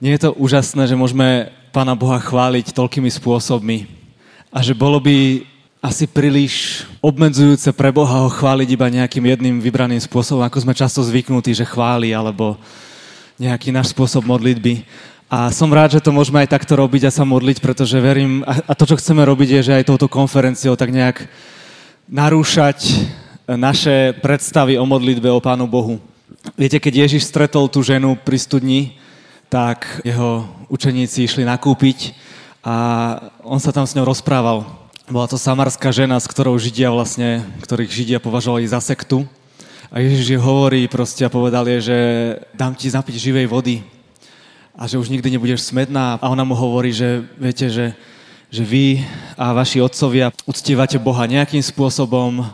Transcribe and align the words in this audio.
Nie 0.00 0.16
je 0.16 0.24
to 0.24 0.30
úžasné, 0.32 0.88
že 0.88 0.96
môžeme 0.96 1.52
Pána 1.76 1.92
Boha 1.92 2.16
chváliť 2.16 2.72
toľkými 2.72 3.12
spôsobmi 3.12 3.84
a 4.48 4.64
že 4.64 4.72
bolo 4.72 4.96
by 4.96 5.44
asi 5.84 6.08
príliš 6.08 6.88
obmedzujúce 7.04 7.68
pre 7.76 7.92
Boha 7.92 8.24
ho 8.24 8.32
chváliť 8.32 8.68
iba 8.72 8.88
nejakým 8.88 9.28
jedným 9.28 9.60
vybraným 9.60 10.00
spôsobom, 10.00 10.40
ako 10.40 10.56
sme 10.64 10.72
často 10.72 11.04
zvyknutí, 11.04 11.52
že 11.52 11.68
chváli, 11.68 12.16
alebo 12.16 12.56
nejaký 13.36 13.76
náš 13.76 13.92
spôsob 13.92 14.24
modlitby. 14.24 14.88
A 15.28 15.52
som 15.52 15.68
rád, 15.68 16.00
že 16.00 16.04
to 16.04 16.16
môžeme 16.16 16.40
aj 16.40 16.56
takto 16.56 16.80
robiť 16.80 17.04
a 17.04 17.12
sa 17.12 17.28
modliť, 17.28 17.60
pretože 17.60 18.00
verím, 18.00 18.40
a 18.48 18.72
to, 18.72 18.88
čo 18.88 18.96
chceme 18.96 19.20
robiť, 19.20 19.60
je, 19.60 19.66
že 19.68 19.76
aj 19.84 19.88
touto 19.92 20.08
konferenciou 20.08 20.80
tak 20.80 20.96
nejak 20.96 21.28
narúšať 22.08 23.04
naše 23.44 24.16
predstavy 24.24 24.80
o 24.80 24.88
modlitbe 24.88 25.28
o 25.28 25.44
Pánu 25.44 25.68
Bohu. 25.68 26.00
Viete, 26.56 26.80
keď 26.80 27.04
Ježiš 27.04 27.28
stretol 27.28 27.68
tú 27.68 27.84
ženu 27.84 28.16
pri 28.16 28.40
studni, 28.40 28.96
tak 29.50 29.98
jeho 30.06 30.46
učeníci 30.70 31.26
išli 31.26 31.42
nakúpiť 31.42 32.14
a 32.62 32.74
on 33.42 33.58
sa 33.58 33.74
tam 33.74 33.82
s 33.82 33.98
ňou 33.98 34.06
rozprával. 34.06 34.62
Bola 35.10 35.26
to 35.26 35.34
samarská 35.34 35.90
žena, 35.90 36.22
s 36.22 36.30
ktorou 36.30 36.54
Židia 36.54 36.86
vlastne, 36.94 37.42
ktorých 37.66 37.90
Židia 37.90 38.18
považovali 38.22 38.62
za 38.70 38.78
sektu. 38.78 39.26
A 39.90 39.98
Ježiš 39.98 40.38
je 40.38 40.38
hovorí 40.38 40.86
proste 40.86 41.26
a 41.26 41.34
povedal 41.34 41.66
je, 41.66 41.90
že 41.90 41.98
dám 42.54 42.78
ti 42.78 42.86
zapiť 42.86 43.18
živej 43.18 43.50
vody 43.50 43.82
a 44.78 44.86
že 44.86 45.02
už 45.02 45.10
nikdy 45.10 45.34
nebudeš 45.34 45.66
smedná. 45.66 46.14
A 46.22 46.30
ona 46.30 46.46
mu 46.46 46.54
hovorí, 46.54 46.94
že 46.94 47.26
viete, 47.34 47.66
že, 47.66 47.90
že 48.54 48.62
vy 48.62 49.02
a 49.34 49.50
vaši 49.50 49.82
otcovia 49.82 50.30
uctievate 50.46 50.94
Boha 51.02 51.26
nejakým 51.26 51.58
spôsobom 51.58 52.46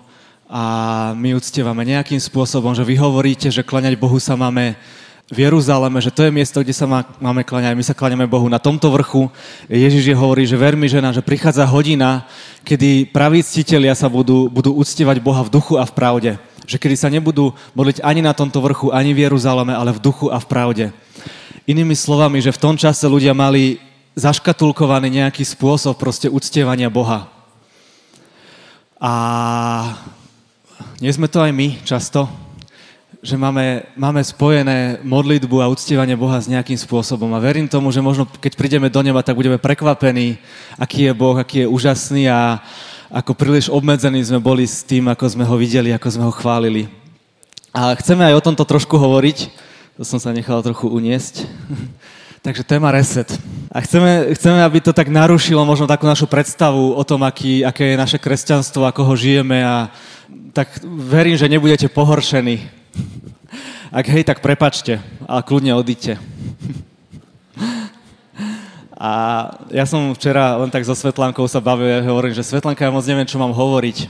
a 0.49 0.65
my 1.13 1.37
uctievame 1.37 1.85
nejakým 1.85 2.25
spôsobom, 2.25 2.73
že 2.73 2.89
vy 2.89 2.97
hovoríte, 2.97 3.53
že 3.53 3.61
klaňať 3.61 4.01
Bohu 4.01 4.17
sa 4.17 4.33
máme 4.33 4.81
v 5.27 5.43
Jeruzaleme, 5.43 5.99
že 5.99 6.15
to 6.15 6.23
je 6.23 6.31
miesto, 6.31 6.63
kde 6.63 6.71
sa 6.71 6.87
má, 6.87 7.03
máme 7.19 7.43
kláňať. 7.43 7.75
My 7.75 7.83
sa 7.83 7.99
kláňame 7.99 8.31
Bohu 8.31 8.47
na 8.47 8.63
tomto 8.63 8.95
vrchu. 8.95 9.27
Ježiš 9.67 10.07
je 10.07 10.15
hovorí, 10.15 10.47
že 10.47 10.55
ver 10.55 10.79
mi 10.79 10.87
žena, 10.87 11.11
že 11.11 11.19
prichádza 11.19 11.67
hodina, 11.67 12.31
kedy 12.63 13.11
praví 13.11 13.43
ctitelia 13.43 13.99
sa 13.99 14.07
budú, 14.07 14.47
budú 14.47 14.71
uctievať 14.79 15.19
Boha 15.19 15.43
v 15.43 15.51
duchu 15.51 15.83
a 15.83 15.83
v 15.83 15.93
pravde. 15.99 16.31
Že 16.71 16.79
kedy 16.79 16.95
sa 16.95 17.11
nebudú 17.11 17.51
modliť 17.75 18.07
ani 18.07 18.23
na 18.23 18.39
tomto 18.39 18.63
vrchu, 18.63 18.95
ani 18.95 19.19
v 19.19 19.27
Jeruzaleme, 19.27 19.75
ale 19.75 19.91
v 19.99 20.03
duchu 20.03 20.31
a 20.31 20.39
v 20.39 20.47
pravde. 20.47 20.85
Inými 21.67 21.99
slovami, 21.99 22.39
že 22.39 22.55
v 22.55 22.63
tom 22.63 22.79
čase 22.79 23.11
ľudia 23.11 23.35
mali 23.35 23.83
zaškatulkovaný 24.15 25.27
nejaký 25.27 25.43
spôsob 25.43 25.99
proste 25.99 26.31
uctievania 26.31 26.87
Boha. 26.87 27.27
A 29.03 29.13
nie 31.03 31.11
sme 31.11 31.27
to 31.27 31.43
aj 31.43 31.51
my 31.51 31.83
často, 31.83 32.46
že 33.27 33.35
máme, 33.35 33.83
máme 33.99 34.23
spojené 34.23 35.03
modlitbu 35.03 35.59
a 35.59 35.67
uctievanie 35.67 36.15
Boha 36.15 36.39
s 36.39 36.47
nejakým 36.47 36.79
spôsobom. 36.79 37.27
A 37.35 37.43
verím 37.43 37.67
tomu, 37.67 37.91
že 37.91 37.99
možno 37.99 38.23
keď 38.23 38.55
prídeme 38.55 38.87
do 38.87 39.03
neba, 39.03 39.19
tak 39.27 39.35
budeme 39.35 39.59
prekvapení, 39.59 40.39
aký 40.79 41.11
je 41.11 41.13
Boh, 41.13 41.35
aký 41.35 41.67
je 41.67 41.67
úžasný 41.67 42.31
a 42.31 42.63
ako 43.11 43.35
príliš 43.35 43.67
obmedzení 43.67 44.23
sme 44.23 44.39
boli 44.39 44.63
s 44.63 44.87
tým, 44.87 45.11
ako 45.11 45.27
sme 45.27 45.43
ho 45.43 45.59
videli, 45.59 45.91
ako 45.91 46.07
sme 46.07 46.23
ho 46.23 46.31
chválili. 46.31 46.87
A 47.75 47.99
chceme 47.99 48.23
aj 48.23 48.39
o 48.39 48.45
tomto 48.47 48.63
trošku 48.63 48.95
hovoriť. 48.95 49.51
To 49.99 50.07
som 50.07 50.23
sa 50.23 50.31
nechal 50.31 50.63
trochu 50.63 50.87
uniesť. 50.87 51.51
Takže 52.47 52.63
téma 52.63 52.95
reset. 52.95 53.27
A 53.75 53.83
chceme, 53.83 54.39
chceme, 54.39 54.63
aby 54.63 54.79
to 54.79 54.95
tak 54.95 55.11
narušilo 55.11 55.67
možno 55.67 55.91
takú 55.91 56.07
našu 56.07 56.31
predstavu 56.31 56.95
o 56.95 57.03
tom, 57.03 57.27
aký, 57.27 57.67
aké 57.67 57.91
je 57.91 57.97
naše 57.99 58.19
kresťanstvo, 58.23 58.87
ako 58.87 59.03
ho 59.03 59.15
žijeme 59.19 59.67
a 59.67 59.91
tak 60.55 60.79
verím, 60.87 61.35
že 61.35 61.51
nebudete 61.51 61.91
pohoršení 61.91 62.76
ak 63.91 64.05
hej, 64.13 64.23
tak 64.27 64.45
prepačte 64.45 65.01
a 65.25 65.41
kľudne 65.41 65.73
odíďte. 65.79 66.19
A 68.97 69.11
ja 69.69 69.85
som 69.85 70.17
včera 70.17 70.57
len 70.57 70.73
tak 70.73 70.89
so 70.89 70.97
Svetlankou 70.97 71.45
sa 71.45 71.61
bavil, 71.61 71.89
ja 71.89 72.01
hovorím, 72.09 72.33
že 72.33 72.41
Svetlanka, 72.41 72.89
ja 72.89 72.93
moc 72.93 73.05
neviem, 73.05 73.29
čo 73.29 73.37
mám 73.37 73.53
hovoriť. 73.53 74.09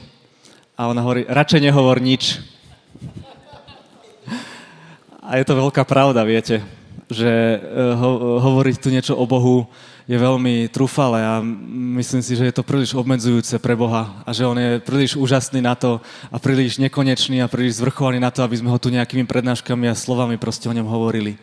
A 0.79 0.87
ona 0.87 1.03
hovorí, 1.03 1.27
radšej 1.27 1.61
nehovor 1.67 1.99
nič. 1.99 2.39
A 5.27 5.43
je 5.43 5.45
to 5.45 5.59
veľká 5.59 5.83
pravda, 5.83 6.23
viete, 6.23 6.63
že 7.11 7.27
eh, 7.27 7.61
ho, 7.99 8.39
hovoriť 8.39 8.77
tu 8.79 8.95
niečo 8.95 9.19
o 9.19 9.27
Bohu 9.27 9.67
je 10.07 10.15
veľmi 10.15 10.71
trúfale 10.71 11.19
a 11.19 11.43
myslím 11.99 12.23
si, 12.23 12.39
že 12.39 12.47
je 12.47 12.55
to 12.55 12.63
príliš 12.63 12.95
obmedzujúce 12.95 13.59
pre 13.59 13.75
Boha 13.75 14.23
a 14.23 14.31
že 14.31 14.47
On 14.47 14.55
je 14.55 14.79
príliš 14.79 15.19
úžasný 15.19 15.59
na 15.59 15.75
to 15.75 15.99
a 16.31 16.39
príliš 16.39 16.79
nekonečný 16.79 17.43
a 17.43 17.51
príliš 17.51 17.83
zvrchovaný 17.83 18.23
na 18.23 18.31
to, 18.31 18.47
aby 18.47 18.55
sme 18.55 18.71
ho 18.71 18.79
tu 18.79 18.87
nejakými 18.95 19.27
prednáškami 19.27 19.91
a 19.91 19.99
slovami 19.99 20.39
proste 20.39 20.71
o 20.71 20.77
ňom 20.79 20.87
hovorili. 20.87 21.35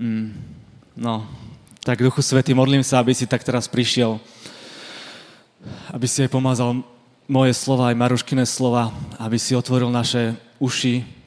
Mm, 0.00 0.32
no, 0.96 1.28
tak 1.84 2.00
Duchu 2.00 2.24
Svety, 2.24 2.56
modlím 2.56 2.80
sa, 2.80 3.04
aby 3.04 3.12
si 3.12 3.28
tak 3.28 3.44
teraz 3.44 3.68
prišiel, 3.68 4.16
aby 5.92 6.08
si 6.08 6.24
aj 6.24 6.32
pomazal 6.32 6.80
moje 7.28 7.52
slova, 7.52 7.92
aj 7.92 8.00
Maruškine 8.00 8.48
slova, 8.48 8.88
aby 9.20 9.36
si 9.36 9.52
otvoril 9.52 9.92
naše 9.92 10.32
uši, 10.56 11.21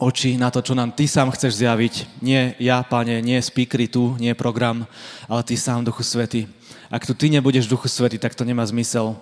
oči 0.00 0.40
na 0.40 0.48
to, 0.48 0.64
čo 0.64 0.72
nám 0.72 0.96
Ty 0.96 1.04
sám 1.04 1.28
chceš 1.36 1.60
zjaviť. 1.60 2.24
Nie 2.24 2.56
ja, 2.56 2.80
Pane, 2.80 3.20
nie 3.20 3.36
speakery 3.36 3.86
tu, 3.86 4.16
nie 4.16 4.32
program, 4.32 4.88
ale 5.28 5.44
Ty 5.44 5.54
sám, 5.60 5.84
Duchu 5.84 6.00
Svety. 6.00 6.48
Ak 6.88 7.04
tu 7.04 7.12
Ty 7.12 7.28
nebudeš, 7.28 7.68
Duchu 7.68 7.86
Svety, 7.86 8.16
tak 8.16 8.32
to 8.32 8.42
nemá 8.42 8.64
zmysel. 8.64 9.14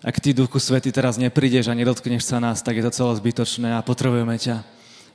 Ak 0.00 0.22
Ty, 0.22 0.32
Duchu 0.32 0.62
Svety, 0.62 0.94
teraz 0.94 1.18
neprídeš 1.18 1.66
a 1.66 1.74
nedotkneš 1.74 2.22
sa 2.22 2.38
nás, 2.38 2.62
tak 2.62 2.78
je 2.78 2.84
to 2.86 2.94
celé 2.94 3.12
zbytočné 3.18 3.74
a 3.74 3.84
potrebujeme 3.84 4.38
ťa. 4.38 4.62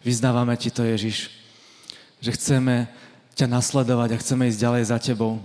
Vyznávame 0.04 0.54
Ti 0.60 0.70
to, 0.70 0.84
Ježiš. 0.84 1.32
Že 2.20 2.32
chceme 2.38 2.76
ťa 3.34 3.48
nasledovať 3.48 4.10
a 4.14 4.22
chceme 4.22 4.52
ísť 4.52 4.60
ďalej 4.60 4.84
za 4.92 4.98
Tebou. 5.00 5.40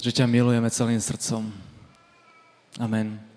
Že 0.00 0.22
ťa 0.22 0.26
milujeme 0.26 0.66
celým 0.72 0.98
srdcom. 0.98 1.52
Amen. 2.80 3.29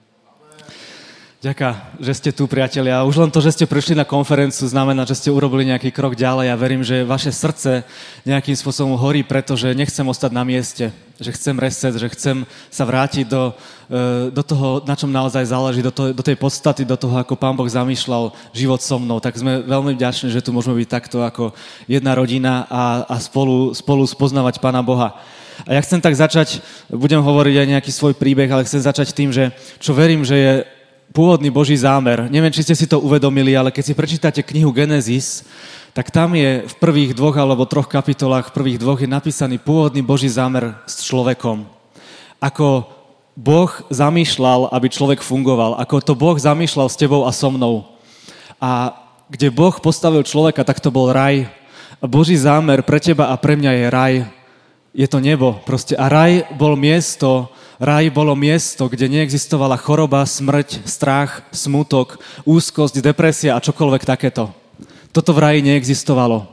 Ďaká, 1.43 1.99
že 1.99 2.15
ste 2.15 2.31
tu, 2.31 2.47
priatelia. 2.47 3.03
Už 3.03 3.19
len 3.19 3.27
to, 3.27 3.43
že 3.43 3.51
ste 3.51 3.65
prišli 3.67 3.99
na 3.99 4.07
konferenciu, 4.07 4.63
znamená, 4.63 5.03
že 5.03 5.19
ste 5.19 5.27
urobili 5.27 5.67
nejaký 5.67 5.91
krok 5.91 6.15
ďalej 6.15 6.47
a 6.47 6.55
verím, 6.55 6.87
že 6.87 7.03
vaše 7.03 7.35
srdce 7.35 7.83
nejakým 8.23 8.55
spôsobom 8.55 8.95
horí, 8.95 9.27
pretože 9.27 9.75
nechcem 9.75 10.07
ostať 10.07 10.31
na 10.31 10.47
mieste, 10.47 10.95
že 11.19 11.35
chcem 11.35 11.51
reset, 11.59 11.99
že 11.99 12.07
chcem 12.15 12.47
sa 12.71 12.87
vrátiť 12.87 13.27
do, 13.27 13.51
e, 13.91 14.31
do 14.31 14.39
toho, 14.39 14.87
na 14.87 14.95
čom 14.95 15.11
naozaj 15.11 15.51
záleží, 15.51 15.83
do, 15.83 15.91
to, 15.91 16.15
do 16.15 16.23
tej 16.23 16.39
podstaty, 16.39 16.87
do 16.87 16.95
toho, 16.95 17.19
ako 17.19 17.35
Pán 17.35 17.59
Boh 17.59 17.67
zamýšľal 17.67 18.31
život 18.55 18.79
so 18.79 18.95
mnou. 18.95 19.19
Tak 19.19 19.35
sme 19.35 19.67
veľmi 19.67 19.99
vďační, 19.99 20.31
že 20.31 20.39
tu 20.39 20.55
môžeme 20.55 20.79
byť 20.79 20.87
takto 20.87 21.27
ako 21.27 21.51
jedna 21.91 22.15
rodina 22.15 22.71
a, 22.71 23.03
a 23.03 23.19
spolu, 23.19 23.75
spolu 23.75 24.07
spoznávať 24.07 24.63
Pána 24.63 24.79
Boha. 24.79 25.19
A 25.67 25.75
ja 25.75 25.83
chcem 25.83 25.99
tak 25.99 26.15
začať, 26.15 26.63
budem 26.87 27.19
hovoriť 27.19 27.55
aj 27.59 27.67
nejaký 27.67 27.91
svoj 27.91 28.15
príbeh, 28.15 28.47
ale 28.47 28.63
chcem 28.63 28.79
začať 28.79 29.11
tým, 29.11 29.35
že 29.35 29.51
čo 29.83 29.91
verím, 29.91 30.23
že 30.23 30.39
je 30.39 30.53
pôvodný 31.13 31.53
Boží 31.53 31.77
zámer. 31.77 32.25
Neviem, 32.27 32.49
či 32.49 32.65
ste 32.65 32.73
si 32.73 32.89
to 32.89 32.97
uvedomili, 32.97 33.53
ale 33.53 33.69
keď 33.69 33.83
si 33.85 33.93
prečítate 33.93 34.41
knihu 34.41 34.73
Genesis, 34.73 35.45
tak 35.93 36.09
tam 36.09 36.33
je 36.33 36.65
v 36.65 36.75
prvých 36.81 37.13
dvoch 37.13 37.37
alebo 37.37 37.69
troch 37.69 37.85
kapitolách, 37.85 38.49
v 38.49 38.55
prvých 38.57 38.81
dvoch 38.81 38.97
je 38.97 39.05
napísaný 39.05 39.61
pôvodný 39.61 40.01
Boží 40.01 40.25
zámer 40.25 40.73
s 40.89 41.05
človekom. 41.05 41.69
Ako 42.41 42.89
Boh 43.37 43.69
zamýšľal, 43.93 44.73
aby 44.73 44.89
človek 44.89 45.21
fungoval. 45.21 45.77
Ako 45.77 46.01
to 46.01 46.13
Boh 46.17 46.33
zamýšľal 46.33 46.89
s 46.89 46.97
tebou 46.97 47.29
a 47.29 47.31
so 47.31 47.53
mnou. 47.53 47.85
A 48.57 48.97
kde 49.29 49.53
Boh 49.53 49.73
postavil 49.77 50.25
človeka, 50.25 50.65
tak 50.65 50.81
to 50.81 50.89
bol 50.89 51.13
raj. 51.13 51.45
A 52.01 52.05
Boží 52.09 52.33
zámer 52.37 52.81
pre 52.81 52.97
teba 52.97 53.29
a 53.29 53.37
pre 53.37 53.53
mňa 53.53 53.71
je 53.71 53.85
raj. 53.89 54.13
Je 54.97 55.07
to 55.09 55.21
nebo. 55.21 55.61
Proste. 55.61 55.93
A 55.93 56.09
raj 56.09 56.45
bol 56.57 56.73
miesto, 56.73 57.53
Raj 57.83 58.15
bolo 58.15 58.31
miesto, 58.31 58.87
kde 58.87 59.11
neexistovala 59.11 59.75
choroba, 59.75 60.23
smrť, 60.23 60.87
strach, 60.87 61.43
smutok, 61.51 62.15
úzkosť, 62.47 63.03
depresia 63.03 63.59
a 63.59 63.63
čokoľvek 63.63 64.07
takéto. 64.07 64.55
Toto 65.11 65.35
v 65.35 65.43
raji 65.43 65.59
neexistovalo. 65.67 66.47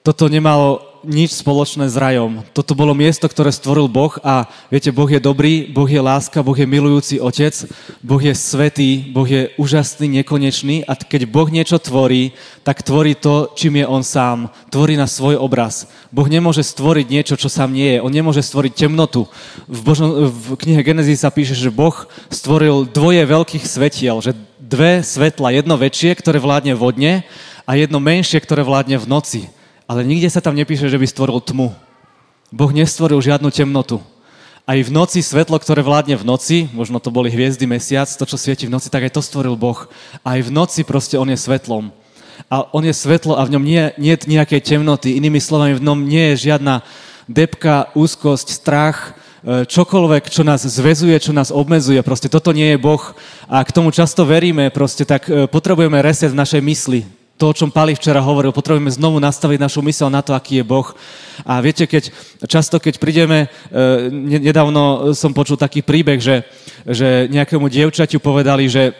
Toto 0.00 0.32
nemalo 0.32 0.95
nič 1.06 1.38
spoločné 1.38 1.86
s 1.86 1.94
rajom. 1.94 2.42
Toto 2.50 2.74
bolo 2.74 2.90
miesto, 2.92 3.30
ktoré 3.30 3.54
stvoril 3.54 3.86
Boh 3.86 4.18
a 4.26 4.50
viete, 4.68 4.90
Boh 4.90 5.06
je 5.06 5.22
dobrý, 5.22 5.70
Boh 5.70 5.86
je 5.86 6.02
láska, 6.02 6.42
Boh 6.42 6.58
je 6.58 6.66
milujúci 6.66 7.22
otec, 7.22 7.54
Boh 8.02 8.18
je 8.18 8.34
svetý, 8.34 9.06
Boh 9.14 9.24
je 9.24 9.54
úžasný, 9.54 10.20
nekonečný 10.20 10.82
a 10.82 10.98
keď 10.98 11.30
Boh 11.30 11.46
niečo 11.46 11.78
tvorí, 11.78 12.34
tak 12.66 12.82
tvorí 12.82 13.14
to, 13.14 13.54
čím 13.54 13.80
je 13.80 13.86
On 13.86 14.02
sám. 14.02 14.50
Tvorí 14.68 14.98
na 14.98 15.06
svoj 15.06 15.38
obraz. 15.38 15.86
Boh 16.10 16.26
nemôže 16.26 16.66
stvoriť 16.66 17.06
niečo, 17.06 17.34
čo 17.38 17.46
sám 17.46 17.70
nie 17.70 17.96
je. 17.96 18.02
On 18.02 18.10
nemôže 18.10 18.42
stvoriť 18.42 18.74
temnotu. 18.74 19.30
V, 19.70 19.80
Božno, 19.86 20.26
v 20.26 20.58
knihe 20.58 20.82
Genesis 20.82 21.22
sa 21.22 21.30
píše, 21.30 21.54
že 21.54 21.70
Boh 21.70 21.94
stvoril 22.28 22.90
dvoje 22.90 23.22
veľkých 23.22 23.62
svetiel, 23.62 24.18
že 24.18 24.34
dve 24.58 25.06
svetla, 25.06 25.54
jedno 25.54 25.78
väčšie, 25.78 26.18
ktoré 26.18 26.42
vládne 26.42 26.74
vodne 26.74 27.22
a 27.62 27.78
jedno 27.78 28.02
menšie, 28.02 28.42
ktoré 28.42 28.66
vládne 28.66 28.98
v 28.98 29.06
noci. 29.06 29.40
Ale 29.86 30.02
nikde 30.02 30.26
sa 30.26 30.42
tam 30.42 30.58
nepíše, 30.58 30.90
že 30.90 30.98
by 30.98 31.06
stvoril 31.06 31.38
tmu. 31.38 31.70
Boh 32.50 32.70
nestvoril 32.74 33.22
žiadnu 33.22 33.54
temnotu. 33.54 34.02
Aj 34.66 34.74
v 34.74 34.90
noci 34.90 35.22
svetlo, 35.22 35.62
ktoré 35.62 35.78
vládne 35.78 36.18
v 36.18 36.26
noci, 36.26 36.56
možno 36.74 36.98
to 36.98 37.14
boli 37.14 37.30
hviezdy, 37.30 37.70
mesiac, 37.70 38.10
to, 38.10 38.26
čo 38.26 38.34
svieti 38.34 38.66
v 38.66 38.74
noci, 38.74 38.90
tak 38.90 39.06
aj 39.06 39.14
to 39.14 39.22
stvoril 39.22 39.54
Boh. 39.54 39.86
Aj 40.26 40.38
v 40.42 40.50
noci 40.50 40.82
proste 40.82 41.14
On 41.14 41.26
je 41.30 41.38
svetlom. 41.38 41.94
A 42.50 42.66
on 42.74 42.82
je 42.82 42.90
svetlo 42.90 43.38
a 43.38 43.46
v 43.46 43.54
ňom 43.54 43.62
nie, 43.62 43.94
nie 43.94 44.18
je 44.18 44.26
nejakej 44.26 44.74
temnoty. 44.74 45.14
Inými 45.14 45.38
slovami, 45.38 45.78
v 45.78 45.86
ňom 45.86 46.02
nie 46.02 46.34
je 46.34 46.50
žiadna 46.50 46.82
depka, 47.30 47.94
úzkosť, 47.94 48.50
strach, 48.50 49.14
e, 49.46 49.62
čokoľvek, 49.70 50.34
čo 50.34 50.42
nás 50.42 50.66
zväzuje, 50.66 51.14
čo 51.22 51.30
nás 51.30 51.54
obmedzuje. 51.54 52.02
Proste 52.02 52.26
toto 52.26 52.50
nie 52.50 52.74
je 52.74 52.82
Boh. 52.82 53.14
A 53.46 53.62
k 53.62 53.70
tomu 53.70 53.94
často 53.94 54.26
veríme, 54.26 54.74
proste 54.74 55.06
tak 55.06 55.30
e, 55.30 55.46
potrebujeme 55.46 56.02
reset 56.02 56.34
v 56.34 56.42
našej 56.42 56.62
mysli 56.66 57.00
to, 57.36 57.52
o 57.52 57.56
čom 57.56 57.68
Pali 57.68 57.92
včera 57.92 58.24
hovoril, 58.24 58.52
potrebujeme 58.52 58.88
znovu 58.88 59.20
nastaviť 59.20 59.60
našu 59.60 59.84
mysel 59.84 60.08
na 60.08 60.24
to, 60.24 60.32
aký 60.32 60.60
je 60.60 60.64
Boh. 60.64 60.88
A 61.44 61.60
viete, 61.60 61.84
keď, 61.84 62.08
často 62.48 62.80
keď 62.80 62.96
prídeme, 62.96 63.52
e, 63.68 64.08
nedávno 64.40 65.12
som 65.12 65.36
počul 65.36 65.60
taký 65.60 65.84
príbeh, 65.84 66.16
že, 66.16 66.48
že 66.88 67.28
nejakému 67.28 67.68
dievčaťu 67.68 68.18
povedali, 68.24 68.72
že, 68.72 68.96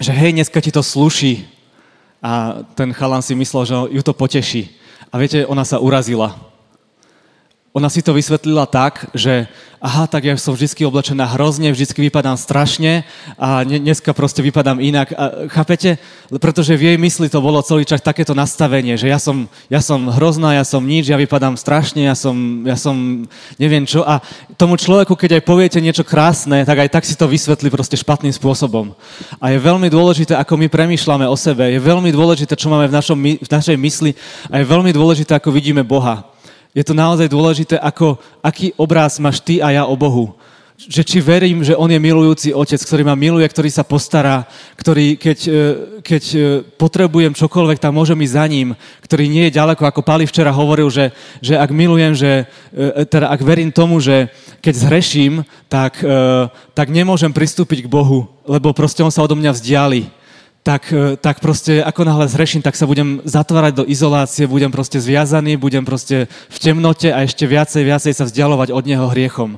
že 0.00 0.12
hej, 0.16 0.32
dneska 0.32 0.58
ti 0.64 0.72
to 0.72 0.80
sluší. 0.80 1.44
A 2.24 2.64
ten 2.74 2.90
chalan 2.96 3.22
si 3.22 3.36
myslel, 3.36 3.62
že 3.68 3.74
ju 3.94 4.02
to 4.02 4.16
poteší. 4.16 4.72
A 5.12 5.20
viete, 5.20 5.44
ona 5.44 5.62
sa 5.62 5.78
urazila 5.78 6.48
ona 7.76 7.92
si 7.92 8.00
to 8.00 8.16
vysvetlila 8.16 8.64
tak, 8.64 9.12
že 9.12 9.44
aha, 9.78 10.10
tak 10.10 10.26
ja 10.26 10.34
som 10.34 10.56
vždy 10.56 10.82
oblečená 10.82 11.22
hrozne, 11.38 11.70
vždy 11.70 12.10
vypadám 12.10 12.34
strašne 12.34 13.06
a 13.38 13.62
dneska 13.62 14.10
proste 14.10 14.42
vypadám 14.42 14.82
inak. 14.82 15.14
A, 15.14 15.46
chápete? 15.52 16.00
Pretože 16.40 16.74
v 16.74 16.90
jej 16.90 16.96
mysli 16.98 17.30
to 17.30 17.38
bolo 17.38 17.62
celý 17.62 17.86
čas 17.86 18.02
takéto 18.02 18.34
nastavenie, 18.34 18.98
že 18.98 19.06
ja 19.06 19.20
som, 19.22 19.46
ja 19.70 19.78
som 19.78 20.10
hrozná, 20.10 20.58
ja 20.58 20.64
som 20.66 20.82
nič, 20.82 21.12
ja 21.12 21.20
vypadám 21.20 21.54
strašne, 21.54 22.08
ja 22.08 22.16
som, 22.18 22.34
ja 22.66 22.74
som 22.74 23.22
neviem 23.60 23.86
čo. 23.86 24.02
A 24.02 24.18
tomu 24.58 24.74
človeku, 24.74 25.14
keď 25.14 25.38
aj 25.38 25.46
poviete 25.46 25.78
niečo 25.78 26.02
krásne, 26.02 26.66
tak 26.66 26.88
aj 26.88 26.90
tak 26.90 27.04
si 27.06 27.14
to 27.14 27.30
vysvetlí 27.30 27.70
proste 27.70 27.94
špatným 27.94 28.34
spôsobom. 28.34 28.96
A 29.38 29.54
je 29.54 29.62
veľmi 29.62 29.86
dôležité, 29.92 30.34
ako 30.34 30.58
my 30.58 30.66
premýšľame 30.66 31.28
o 31.28 31.36
sebe, 31.38 31.70
je 31.70 31.78
veľmi 31.78 32.10
dôležité, 32.10 32.58
čo 32.58 32.72
máme 32.72 32.90
v, 32.90 32.96
našom, 32.96 33.18
v 33.44 33.50
našej 33.52 33.76
mysli 33.78 34.10
a 34.50 34.58
je 34.58 34.66
veľmi 34.66 34.90
dôležité, 34.90 35.38
ako 35.38 35.54
vidíme 35.54 35.86
Boha 35.86 36.37
je 36.78 36.86
to 36.86 36.94
naozaj 36.94 37.26
dôležité, 37.26 37.74
ako, 37.74 38.22
aký 38.38 38.70
obraz 38.78 39.18
máš 39.18 39.42
ty 39.42 39.58
a 39.58 39.74
ja 39.74 39.82
o 39.82 39.98
Bohu. 39.98 40.38
Že 40.78 41.02
či 41.02 41.18
verím, 41.18 41.66
že 41.66 41.74
On 41.74 41.90
je 41.90 41.98
milujúci 41.98 42.54
Otec, 42.54 42.78
ktorý 42.78 43.02
ma 43.02 43.18
miluje, 43.18 43.42
ktorý 43.42 43.66
sa 43.66 43.82
postará, 43.82 44.46
ktorý, 44.78 45.18
keď, 45.18 45.38
e, 45.50 45.62
keď 46.06 46.24
e, 46.30 46.38
potrebujem 46.78 47.34
čokoľvek, 47.34 47.82
tak 47.82 47.90
môžem 47.90 48.22
ísť 48.22 48.36
za 48.38 48.46
ním, 48.46 48.68
ktorý 49.02 49.26
nie 49.26 49.50
je 49.50 49.58
ďaleko, 49.58 49.82
ako 49.90 50.06
Pali 50.06 50.22
včera 50.22 50.54
hovoril, 50.54 50.86
že, 50.86 51.10
že 51.42 51.58
ak 51.58 51.74
milujem, 51.74 52.14
že, 52.14 52.46
e, 52.70 53.02
teda 53.10 53.26
ak 53.26 53.42
verím 53.42 53.74
tomu, 53.74 53.98
že 53.98 54.30
keď 54.62 54.74
zhreším, 54.78 55.42
tak, 55.66 56.02
tak 56.74 56.88
nemôžem 56.90 57.30
pristúpiť 57.30 57.86
k 57.86 57.92
Bohu, 57.92 58.26
lebo 58.42 58.74
proste 58.74 59.06
On 59.06 59.12
sa 59.12 59.22
odo 59.22 59.38
mňa 59.38 59.54
vzdiali 59.54 60.17
tak, 60.68 60.92
e, 60.92 61.16
tak 61.16 61.40
proste 61.40 61.80
ako 61.80 62.04
náhle 62.04 62.28
zreším, 62.28 62.60
tak 62.60 62.76
sa 62.76 62.84
budem 62.84 63.24
zatvárať 63.24 63.72
do 63.72 63.84
izolácie, 63.88 64.44
budem 64.44 64.68
proste 64.68 65.00
zviazaný, 65.00 65.56
budem 65.56 65.80
proste 65.80 66.28
v 66.52 66.56
temnote 66.60 67.08
a 67.08 67.24
ešte 67.24 67.48
viacej, 67.48 67.88
viacej 67.88 68.12
sa 68.12 68.28
vzdialovať 68.28 68.76
od 68.76 68.84
neho 68.84 69.08
hriechom. 69.08 69.56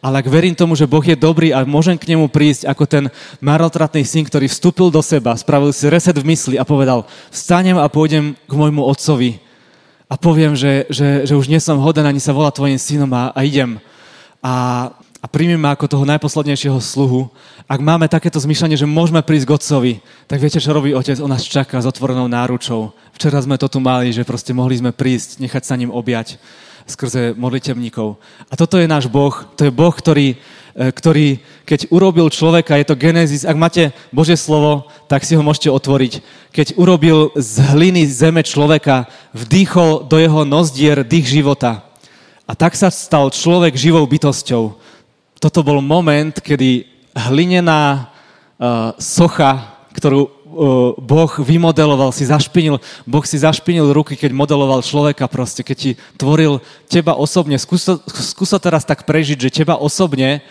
Ale 0.00 0.24
ak 0.24 0.28
verím 0.32 0.56
tomu, 0.56 0.72
že 0.72 0.88
Boh 0.88 1.04
je 1.04 1.16
dobrý 1.16 1.52
a 1.52 1.68
môžem 1.68 2.00
k 2.00 2.16
nemu 2.16 2.32
prísť 2.32 2.64
ako 2.64 2.84
ten 2.88 3.04
marotratný 3.44 4.04
syn, 4.08 4.24
ktorý 4.24 4.48
vstúpil 4.48 4.88
do 4.88 5.04
seba, 5.04 5.36
spravil 5.36 5.68
si 5.72 5.84
reset 5.92 6.16
v 6.16 6.28
mysli 6.32 6.56
a 6.56 6.64
povedal, 6.64 7.04
vstanem 7.28 7.76
a 7.76 7.88
pôjdem 7.88 8.32
k 8.48 8.52
môjmu 8.52 8.84
otcovi 8.88 9.40
a 10.08 10.16
poviem, 10.16 10.56
že, 10.56 10.88
že, 10.88 11.28
že 11.28 11.36
už 11.36 11.52
nie 11.52 11.60
som 11.60 11.76
hoden 11.76 12.08
ani 12.08 12.20
sa 12.20 12.32
volá 12.32 12.48
tvojim 12.48 12.80
synom 12.80 13.12
a, 13.12 13.36
a 13.36 13.44
idem. 13.44 13.76
A 14.40 14.88
a 15.18 15.26
príjmeme 15.26 15.66
ako 15.66 15.90
toho 15.90 16.04
najposlednejšieho 16.06 16.78
sluhu, 16.78 17.26
ak 17.66 17.80
máme 17.82 18.06
takéto 18.06 18.38
zmyšľanie, 18.38 18.78
že 18.78 18.86
môžeme 18.86 19.18
prísť 19.18 19.46
k 19.50 19.54
Otcovi, 19.58 19.92
tak 20.30 20.38
viete, 20.38 20.62
čo 20.62 20.70
robí 20.70 20.94
Otec? 20.94 21.18
On 21.18 21.30
nás 21.30 21.42
čaká 21.42 21.82
s 21.82 21.90
otvorenou 21.90 22.30
náručou. 22.30 22.94
Včera 23.10 23.42
sme 23.42 23.58
to 23.58 23.66
tu 23.66 23.82
mali, 23.82 24.14
že 24.14 24.22
proste 24.22 24.54
mohli 24.54 24.78
sme 24.78 24.94
prísť, 24.94 25.42
nechať 25.42 25.62
sa 25.66 25.74
ním 25.74 25.90
objať 25.90 26.38
skrze 26.88 27.36
modlitevníkov. 27.36 28.16
A 28.48 28.54
toto 28.56 28.80
je 28.80 28.88
náš 28.88 29.10
Boh. 29.12 29.34
To 29.60 29.68
je 29.68 29.74
Boh, 29.74 29.92
ktorý, 29.92 30.40
e, 30.72 30.88
ktorý 30.88 31.44
keď 31.68 31.92
urobil 31.92 32.32
človeka, 32.32 32.80
je 32.80 32.88
to 32.88 32.96
Genesis, 32.96 33.44
ak 33.44 33.60
máte 33.60 33.92
Božie 34.08 34.40
slovo, 34.40 34.88
tak 35.04 35.26
si 35.26 35.36
ho 35.36 35.44
môžete 35.44 35.68
otvoriť. 35.68 36.24
Keď 36.54 36.80
urobil 36.80 37.36
z 37.36 37.60
hliny 37.76 38.08
zeme 38.08 38.40
človeka, 38.40 39.04
vdýchol 39.36 40.08
do 40.08 40.16
jeho 40.16 40.48
nozdier 40.48 41.04
dých 41.04 41.28
života. 41.28 41.84
A 42.48 42.56
tak 42.56 42.72
sa 42.72 42.88
stal 42.88 43.28
človek 43.28 43.76
živou 43.76 44.08
bytosťou 44.08 44.88
toto 45.38 45.62
bol 45.62 45.78
moment, 45.78 46.34
kedy 46.34 46.86
hlinená 47.14 48.10
uh, 48.58 48.94
socha, 48.98 49.78
ktorú 49.94 50.26
uh, 50.26 50.30
Boh 50.98 51.30
vymodeloval, 51.38 52.10
si 52.10 52.26
zašpinil, 52.26 52.82
Boh 53.06 53.24
si 53.26 53.38
zašpinil 53.38 53.94
ruky, 53.94 54.18
keď 54.18 54.34
modeloval 54.34 54.82
človeka 54.82 55.30
proste, 55.30 55.62
keď 55.62 55.76
ti 55.78 55.90
tvoril 56.18 56.58
teba 56.90 57.14
osobne. 57.14 57.54
Skús 57.58 58.50
to 58.50 58.58
teraz 58.58 58.82
tak 58.82 59.06
prežiť, 59.06 59.38
že 59.38 59.54
teba 59.62 59.78
osobne, 59.78 60.42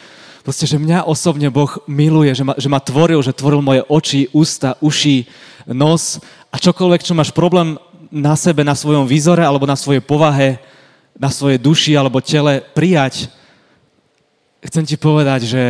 proste, 0.47 0.63
že 0.63 0.79
mňa 0.79 1.03
osobne 1.03 1.51
Boh 1.51 1.83
miluje, 1.83 2.31
že 2.31 2.47
ma, 2.47 2.55
že 2.55 2.71
ma 2.71 2.79
tvoril, 2.79 3.19
že 3.19 3.35
tvoril 3.35 3.59
moje 3.59 3.83
oči, 3.91 4.31
ústa, 4.31 4.79
uši, 4.79 5.27
nos 5.67 6.23
a 6.47 6.55
čokoľvek, 6.55 7.03
čo 7.03 7.11
máš 7.11 7.35
problém 7.35 7.75
na 8.07 8.39
sebe, 8.39 8.63
na 8.63 8.71
svojom 8.71 9.03
výzore 9.03 9.43
alebo 9.43 9.67
na 9.67 9.75
svojej 9.75 9.99
povahe, 9.99 10.63
na 11.19 11.27
svojej 11.27 11.59
duši 11.59 11.91
alebo 11.99 12.23
tele 12.23 12.63
prijať, 12.71 13.27
chcem 14.63 14.83
ti 14.85 14.95
povedať, 14.97 15.45
že 15.45 15.63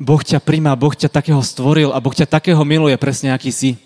Boh 0.00 0.20
ťa 0.24 0.40
príjma, 0.40 0.78
Boh 0.80 0.96
ťa 0.96 1.12
takého 1.12 1.44
stvoril 1.44 1.92
a 1.92 2.00
Boh 2.00 2.16
ťa 2.16 2.24
takého 2.24 2.60
miluje, 2.64 2.96
presne 2.96 3.36
aký 3.36 3.52
si. 3.52 3.76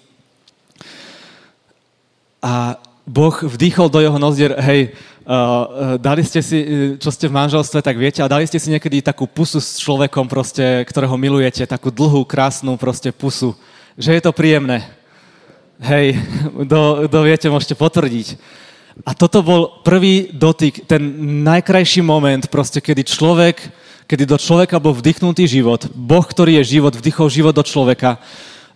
A 2.38 2.78
Boh 3.02 3.34
vdýchol 3.34 3.90
do 3.90 3.98
jeho 3.98 4.14
nozdier, 4.16 4.54
hej, 4.62 4.94
uh, 5.26 5.98
dali 5.98 6.22
ste 6.22 6.38
si, 6.38 6.58
čo 7.02 7.10
ste 7.10 7.26
v 7.26 7.36
manželstve, 7.36 7.82
tak 7.82 7.98
viete, 7.98 8.22
a 8.22 8.30
dali 8.30 8.46
ste 8.46 8.62
si 8.62 8.70
niekedy 8.70 9.02
takú 9.02 9.26
pusu 9.26 9.58
s 9.58 9.82
človekom, 9.82 10.30
proste, 10.30 10.86
ktorého 10.86 11.18
milujete, 11.18 11.66
takú 11.66 11.90
dlhú, 11.90 12.22
krásnu 12.22 12.78
proste 12.78 13.10
pusu, 13.10 13.58
že 13.98 14.14
je 14.14 14.22
to 14.22 14.30
príjemné. 14.30 14.86
Hej, 15.82 16.16
do, 16.72 17.10
do 17.10 17.20
viete, 17.26 17.50
môžete 17.50 17.74
potvrdiť. 17.74 18.38
A 19.02 19.10
toto 19.18 19.42
bol 19.42 19.82
prvý 19.82 20.30
dotyk, 20.30 20.86
ten 20.86 21.02
najkrajší 21.42 22.06
moment, 22.06 22.46
proste, 22.46 22.78
kedy 22.78 23.02
človek 23.02 23.58
kedy 24.04 24.24
do 24.28 24.36
človeka 24.36 24.76
bol 24.80 24.92
vdychnutý 24.96 25.48
život. 25.48 25.88
Boh, 25.92 26.24
ktorý 26.24 26.60
je 26.60 26.78
život, 26.78 26.92
vdychol 26.92 27.28
život 27.32 27.54
do 27.56 27.64
človeka 27.64 28.20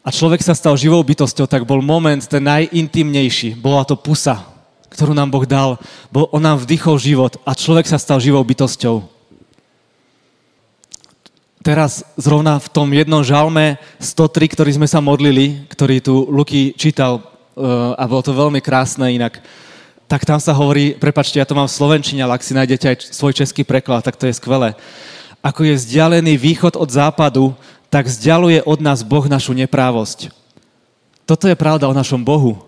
a 0.04 0.08
človek 0.08 0.40
sa 0.40 0.56
stal 0.56 0.78
živou 0.78 1.04
bytosťou, 1.04 1.44
tak 1.44 1.68
bol 1.68 1.84
moment 1.84 2.24
ten 2.24 2.40
najintimnejší. 2.40 3.60
Bola 3.60 3.84
to 3.84 3.98
pusa, 3.98 4.40
ktorú 4.88 5.12
nám 5.12 5.28
Boh 5.28 5.44
dal. 5.44 5.76
Bol, 6.08 6.30
on 6.32 6.40
nám 6.40 6.64
vdychol 6.64 6.96
život 6.96 7.36
a 7.44 7.52
človek 7.52 7.84
sa 7.84 8.00
stal 8.00 8.16
živou 8.16 8.40
bytosťou. 8.40 9.04
Teraz 11.60 12.00
zrovna 12.16 12.56
v 12.56 12.68
tom 12.72 12.88
jednom 12.88 13.20
žalme 13.20 13.76
103, 14.00 14.54
ktorý 14.56 14.70
sme 14.80 14.88
sa 14.88 15.04
modlili, 15.04 15.68
ktorý 15.68 16.00
tu 16.00 16.24
Luky 16.30 16.72
čítal 16.72 17.20
uh, 17.20 17.92
a 17.98 18.08
bolo 18.08 18.24
to 18.24 18.32
veľmi 18.32 18.64
krásne 18.64 19.12
inak, 19.12 19.42
tak 20.08 20.24
tam 20.24 20.40
sa 20.40 20.56
hovorí, 20.56 20.96
prepačte, 20.96 21.36
ja 21.36 21.44
to 21.44 21.52
mám 21.52 21.68
v 21.68 21.76
Slovenčine, 21.76 22.24
ale 22.24 22.40
ak 22.40 22.46
si 22.46 22.56
nájdete 22.56 22.84
aj 22.88 22.96
svoj 23.12 23.36
český 23.36 23.60
preklad, 23.60 24.00
tak 24.00 24.16
to 24.16 24.24
je 24.24 24.32
skvelé. 24.32 24.72
Ako 25.48 25.64
je 25.64 25.80
vzdialený 25.80 26.36
východ 26.36 26.76
od 26.76 26.92
západu, 26.92 27.56
tak 27.88 28.04
vzdialuje 28.04 28.60
od 28.68 28.84
nás 28.84 29.00
Boh 29.00 29.24
našu 29.24 29.56
neprávosť. 29.56 30.28
Toto 31.24 31.48
je 31.48 31.56
pravda 31.56 31.88
o 31.88 31.96
našom 31.96 32.20
Bohu. 32.20 32.60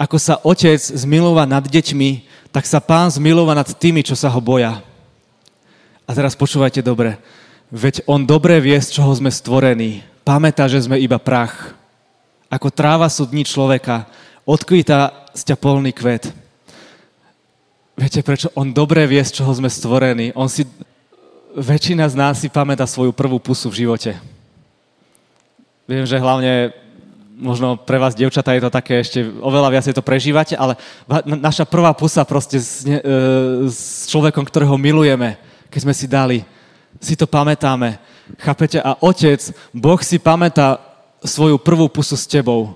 Ako 0.00 0.16
sa 0.16 0.40
otec 0.40 0.80
zmilúva 0.80 1.44
nad 1.44 1.60
deťmi, 1.60 2.24
tak 2.48 2.64
sa 2.64 2.80
pán 2.80 3.12
zmilúva 3.12 3.52
nad 3.52 3.68
tými, 3.68 4.00
čo 4.00 4.16
sa 4.16 4.32
ho 4.32 4.40
boja. 4.40 4.80
A 6.08 6.16
teraz 6.16 6.32
počúvajte 6.32 6.80
dobre. 6.80 7.20
Veď 7.68 8.00
on 8.08 8.24
dobre 8.24 8.56
vie, 8.64 8.80
z 8.80 8.96
čoho 8.96 9.12
sme 9.12 9.28
stvorení. 9.28 10.00
Pamätá, 10.24 10.64
že 10.64 10.80
sme 10.80 10.96
iba 10.96 11.20
prach. 11.20 11.76
Ako 12.48 12.72
tráva 12.72 13.12
sú 13.12 13.28
dní 13.28 13.44
človeka, 13.44 14.08
odkvíta 14.48 15.28
z 15.36 15.52
ťa 15.52 15.56
polný 15.60 15.92
kvet. 15.92 16.32
Viete, 18.00 18.24
prečo 18.24 18.48
on 18.56 18.72
dobre 18.72 19.04
vie, 19.04 19.20
z 19.20 19.44
čoho 19.44 19.52
sme 19.52 19.68
stvorení. 19.68 20.32
On 20.32 20.48
si 20.48 20.64
väčšina 21.58 22.06
z 22.06 22.14
nás 22.14 22.38
si 22.38 22.48
pamätá 22.48 22.86
svoju 22.86 23.10
prvú 23.10 23.42
pusu 23.42 23.68
v 23.68 23.84
živote. 23.86 24.14
Viem, 25.88 26.04
že 26.06 26.20
hlavne 26.20 26.72
možno 27.38 27.78
pre 27.78 28.02
vás, 28.02 28.18
devčatá, 28.18 28.50
je 28.52 28.66
to 28.66 28.70
také 28.74 28.98
ešte 28.98 29.22
oveľa 29.22 29.78
viacej 29.78 29.94
to 29.94 30.02
prežívate, 30.02 30.58
ale 30.58 30.74
naša 31.24 31.62
prvá 31.70 31.94
pusa 31.94 32.26
proste 32.26 32.58
s, 32.58 32.82
ne, 32.82 32.98
e, 32.98 33.14
s 33.70 34.10
človekom, 34.10 34.42
ktorého 34.42 34.74
milujeme, 34.74 35.38
keď 35.70 35.80
sme 35.86 35.94
si 35.94 36.06
dali, 36.10 36.38
si 36.98 37.14
to 37.14 37.30
pamätáme. 37.30 37.94
Chápete? 38.42 38.82
A 38.82 38.98
otec, 38.98 39.38
Boh 39.70 40.02
si 40.02 40.18
pamätá 40.18 40.82
svoju 41.22 41.62
prvú 41.62 41.86
pusu 41.86 42.18
s 42.18 42.26
tebou. 42.26 42.74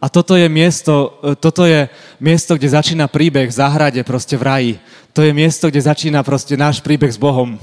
A 0.00 0.12
toto 0.12 0.36
je 0.36 0.48
miesto, 0.48 1.20
e, 1.24 1.34
toto 1.36 1.64
je 1.64 1.88
miesto, 2.20 2.56
kde 2.56 2.68
začína 2.68 3.08
príbeh 3.08 3.48
v 3.48 3.58
záhrade, 3.58 4.00
proste 4.04 4.36
v 4.36 4.42
raji. 4.42 4.72
To 5.16 5.24
je 5.24 5.32
miesto, 5.32 5.72
kde 5.72 5.80
začína 5.80 6.20
proste 6.20 6.56
náš 6.56 6.84
príbeh 6.84 7.08
s 7.08 7.16
Bohom. 7.16 7.56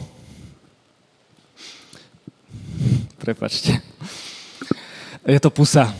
Prepačte. 3.21 3.79
Je 5.23 5.39
to 5.39 5.49
pusa. 5.53 5.93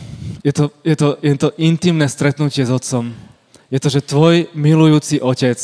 Je 0.44 0.52
to, 0.52 0.74
je, 0.84 0.96
to, 0.96 1.16
je 1.22 1.34
to 1.40 1.48
intimné 1.56 2.04
stretnutie 2.10 2.66
s 2.66 2.68
otcom. 2.68 3.14
Je 3.72 3.80
to, 3.80 3.88
že 3.88 4.04
tvoj 4.04 4.52
milujúci 4.52 5.24
otec 5.24 5.56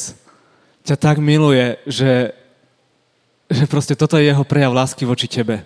ťa 0.85 0.97
tak 0.97 1.21
miluje, 1.21 1.77
že, 1.85 2.33
že 3.53 3.65
proste 3.69 3.93
toto 3.95 4.17
je 4.17 4.33
jeho 4.33 4.45
prejav 4.49 4.73
lásky 4.73 5.05
voči 5.05 5.29
tebe. 5.29 5.63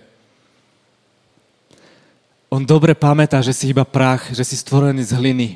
On 2.49 2.61
dobre 2.63 2.95
pamätá, 2.95 3.41
že 3.41 3.51
si 3.51 3.69
iba 3.69 3.83
prach, 3.83 4.31
že 4.31 4.45
si 4.45 4.55
stvorený 4.55 5.03
z 5.03 5.17
hliny. 5.17 5.49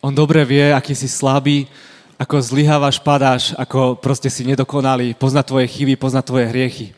On 0.00 0.14
dobre 0.14 0.44
vie, 0.44 0.72
aký 0.72 0.96
si 0.96 1.08
slabý, 1.08 1.68
ako 2.20 2.36
zlyhávaš, 2.40 3.00
padáš, 3.00 3.56
ako 3.56 3.96
proste 3.96 4.28
si 4.28 4.44
nedokonalý, 4.44 5.16
pozná 5.16 5.40
tvoje 5.40 5.68
chyby, 5.68 5.96
pozná 5.96 6.20
tvoje 6.20 6.48
hriechy. 6.48 6.92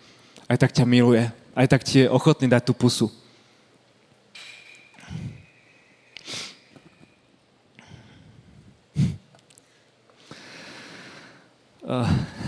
Aj 0.51 0.59
tak 0.59 0.75
ťa 0.75 0.83
miluje. 0.87 1.31
Aj 1.55 1.67
tak 1.71 1.87
ti 1.87 2.03
je 2.03 2.11
ochotný 2.11 2.51
dať 2.51 2.63
tú 2.67 2.75
pusu. 2.75 3.07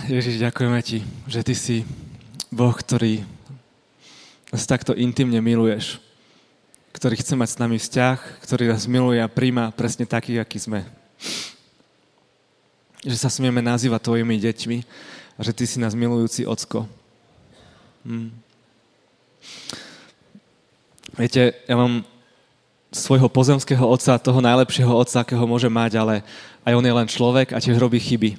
Ježiš, 0.06 0.38
ďakujeme 0.40 0.80
ti, 0.80 1.02
že 1.26 1.42
ty 1.42 1.54
si 1.58 1.82
Boh, 2.54 2.70
ktorý 2.70 3.26
nás 4.54 4.70
takto 4.70 4.94
intimne 4.94 5.42
miluješ, 5.42 5.98
ktorý 6.94 7.18
chce 7.18 7.34
mať 7.34 7.48
s 7.50 7.58
nami 7.58 7.74
vzťah, 7.74 8.18
ktorý 8.46 8.70
nás 8.70 8.86
miluje 8.86 9.18
a 9.18 9.26
príjma 9.26 9.74
presne 9.74 10.06
taký, 10.06 10.38
aký 10.38 10.62
sme. 10.62 10.86
Že 13.02 13.18
sa 13.18 13.26
smieme 13.26 13.58
nazývať 13.58 14.06
tvojimi 14.06 14.38
deťmi 14.38 14.78
a 15.34 15.40
že 15.42 15.50
ty 15.50 15.66
si 15.66 15.82
nás 15.82 15.98
milujúci 15.98 16.46
ocko. 16.46 16.86
Hm. 18.06 18.30
Viete, 21.18 21.58
ja 21.66 21.74
mám 21.74 22.06
svojho 22.94 23.26
pozemského 23.26 23.82
otca, 23.82 24.22
toho 24.22 24.38
najlepšieho 24.38 24.94
otca, 24.94 25.26
akého 25.26 25.42
môže 25.50 25.66
mať, 25.66 25.98
ale 25.98 26.14
aj 26.62 26.78
on 26.78 26.86
je 26.86 26.94
len 26.94 27.08
človek 27.10 27.50
a 27.50 27.58
tiež 27.58 27.74
robí 27.82 27.98
chyby. 27.98 28.38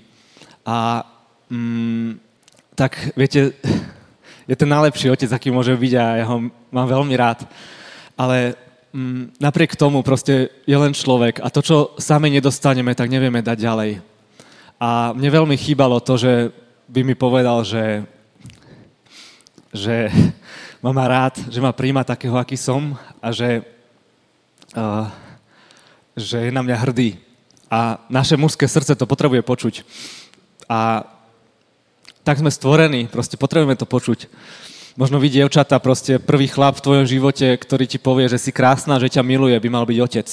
A 0.63 1.03
mm, 1.51 2.23
tak 2.71 3.11
viete, 3.19 3.51
je 4.45 4.55
ten 4.55 4.69
najlepší 4.69 5.09
otec, 5.09 5.29
aký 5.33 5.49
môže 5.49 5.73
byť 5.73 5.93
a 5.97 6.05
ja 6.21 6.25
ho 6.29 6.37
mám 6.69 6.87
veľmi 6.87 7.13
rád. 7.17 7.49
Ale 8.13 8.53
mm, 8.93 9.41
napriek 9.41 9.73
tomu 9.73 10.05
proste 10.05 10.53
je 10.69 10.77
len 10.77 10.93
človek 10.93 11.41
a 11.41 11.49
to, 11.49 11.65
čo 11.65 11.77
sami 11.97 12.29
nedostaneme, 12.29 12.93
tak 12.93 13.09
nevieme 13.09 13.41
dať 13.41 13.57
ďalej. 13.57 13.91
A 14.77 15.11
mne 15.17 15.29
veľmi 15.29 15.55
chýbalo 15.57 15.97
to, 15.97 16.15
že 16.19 16.53
by 16.85 17.01
mi 17.01 17.15
povedal, 17.17 17.65
že, 17.65 18.05
že 19.73 20.13
ma 20.83 20.93
má 20.93 21.05
rád, 21.09 21.41
že 21.49 21.57
ma 21.57 21.73
príjma 21.73 22.05
takého, 22.05 22.37
aký 22.37 22.53
som 22.53 22.93
a 23.17 23.33
že, 23.33 23.65
uh, 24.77 25.09
že 26.13 26.49
je 26.49 26.51
na 26.53 26.61
mňa 26.61 26.77
hrdý. 26.77 27.17
A 27.65 27.97
naše 28.13 28.37
mužské 28.37 28.69
srdce 28.69 28.93
to 28.93 29.09
potrebuje 29.09 29.41
počuť. 29.41 29.81
A 30.69 31.01
tak 32.25 32.41
sme 32.41 32.49
stvorení, 32.49 33.05
proste 33.05 33.37
potrebujeme 33.37 33.77
to 33.77 33.85
počuť. 33.85 34.25
Možno 34.97 35.21
vy, 35.21 35.29
dievčata, 35.29 35.77
proste 35.77 36.17
prvý 36.17 36.49
chlap 36.49 36.81
v 36.81 36.85
tvojom 36.89 37.05
živote, 37.05 37.53
ktorý 37.53 37.85
ti 37.85 38.01
povie, 38.01 38.25
že 38.25 38.41
si 38.41 38.49
krásna, 38.49 38.97
že 38.97 39.13
ťa 39.13 39.21
miluje, 39.21 39.53
by 39.53 39.69
mal 39.69 39.85
byť 39.85 39.97
otec. 40.01 40.27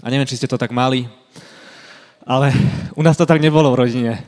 A 0.00 0.08
neviem, 0.08 0.24
či 0.24 0.40
ste 0.40 0.48
to 0.48 0.56
tak 0.56 0.72
mali, 0.72 1.04
ale 2.24 2.56
u 2.96 3.04
nás 3.04 3.20
to 3.20 3.28
tak 3.28 3.44
nebolo 3.44 3.68
v 3.76 3.84
rodine. 3.84 4.24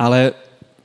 Ale 0.00 0.32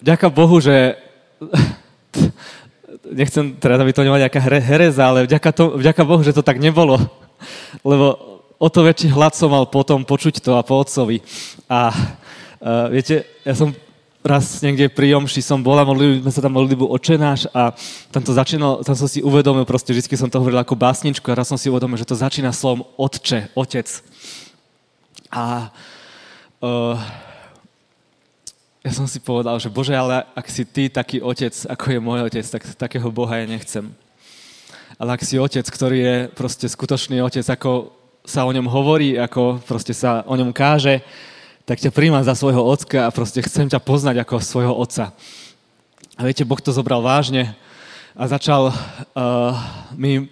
ďaká 0.03 0.27
Bohu, 0.27 0.60
že 0.60 1.00
nechcem 3.24 3.55
teda, 3.55 3.79
aby 3.79 3.95
to 3.95 4.03
nemala 4.03 4.27
nejaká 4.27 4.43
hereza, 4.43 5.07
ale 5.07 5.24
vďaka, 5.24 5.50
to, 5.55 5.63
vďaka 5.79 6.03
Bohu, 6.03 6.19
že 6.27 6.36
to 6.36 6.43
tak 6.43 6.60
nebolo. 6.60 7.00
Lebo 7.88 8.19
o 8.60 8.67
to 8.67 8.83
väčší 8.83 9.15
hlad 9.15 9.31
som 9.31 9.48
mal 9.48 9.63
potom 9.72 10.03
počuť 10.03 10.43
to 10.43 10.60
a 10.60 10.65
po 10.65 10.75
otcovi. 10.75 11.24
A 11.72 11.95
Uh, 12.63 12.88
viete, 12.88 13.27
ja 13.43 13.51
som 13.60 13.75
raz 14.23 14.63
niekde 14.63 14.87
pri 14.87 15.11
Jomši 15.13 15.43
som 15.43 15.59
bol 15.59 15.75
a 15.75 15.83
modlili 15.83 16.23
sme 16.23 16.31
sa 16.31 16.39
tam 16.39 16.55
modlitbu 16.55 16.87
očenáš 16.87 17.51
a 17.51 17.75
tam 18.07 18.23
to 18.23 18.31
začínalo, 18.31 18.79
tam 18.79 18.95
som 18.95 19.11
si 19.11 19.19
uvedomil, 19.19 19.67
proste 19.67 19.91
vždy 19.91 20.15
som 20.15 20.31
to 20.31 20.39
hovoril 20.39 20.63
ako 20.63 20.79
básničku 20.79 21.27
a 21.27 21.35
raz 21.35 21.51
som 21.51 21.59
si 21.59 21.67
uvedomil, 21.67 21.99
že 21.99 22.07
to 22.07 22.15
začína 22.15 22.55
slovom 22.55 22.87
otče, 22.95 23.51
otec. 23.51 23.87
A 25.27 25.67
uh, 26.63 26.95
ja 28.79 28.91
som 28.95 29.07
si 29.11 29.19
povedal, 29.19 29.59
že 29.59 29.67
Bože, 29.67 29.91
ale 29.91 30.23
ak 30.35 30.47
si 30.47 30.63
ty 30.63 30.87
taký 30.87 31.19
otec, 31.19 31.51
ako 31.67 31.85
je 31.91 31.99
môj 31.99 32.19
otec, 32.23 32.45
tak 32.47 32.63
takého 32.79 33.07
Boha 33.11 33.43
ja 33.43 33.47
nechcem. 33.47 33.91
Ale 34.95 35.19
ak 35.19 35.25
si 35.27 35.35
otec, 35.35 35.67
ktorý 35.67 35.97
je 35.99 36.15
proste 36.31 36.67
skutočný 36.71 37.19
otec, 37.19 37.43
ako 37.43 37.91
sa 38.23 38.47
o 38.47 38.51
ňom 38.55 38.71
hovorí, 38.71 39.19
ako 39.19 39.59
proste 39.67 39.91
sa 39.91 40.23
o 40.23 40.35
ňom 40.35 40.55
káže, 40.55 41.03
tak 41.63 41.79
ťa 41.79 41.96
príjmam 41.96 42.24
za 42.24 42.36
svojho 42.36 42.60
ocka 42.60 43.08
a 43.08 43.13
proste 43.15 43.39
chcem 43.39 43.72
ťa 43.72 43.79
poznať 43.79 44.20
ako 44.24 44.43
svojho 44.43 44.75
otca. 44.75 45.15
A 46.20 46.22
viete, 46.27 46.43
Boh 46.43 46.60
to 46.60 46.75
zobral 46.75 47.00
vážne 47.00 47.55
a 48.13 48.27
začal 48.27 48.70
uh, 48.70 49.55
mi 49.96 50.27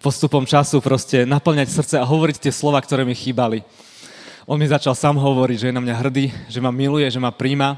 postupom 0.00 0.48
času 0.48 0.80
proste 0.80 1.28
naplňať 1.28 1.68
srdce 1.68 1.94
a 2.00 2.08
hovoriť 2.08 2.48
tie 2.48 2.52
slova, 2.52 2.80
ktoré 2.80 3.04
mi 3.04 3.12
chýbali. 3.12 3.60
On 4.48 4.56
mi 4.56 4.64
začal 4.64 4.96
sám 4.96 5.20
hovoriť, 5.20 5.56
že 5.60 5.66
je 5.68 5.76
na 5.76 5.84
mňa 5.84 5.94
hrdý, 6.00 6.32
že 6.48 6.58
ma 6.64 6.72
miluje, 6.72 7.04
že 7.12 7.20
ma 7.20 7.30
príjma, 7.30 7.76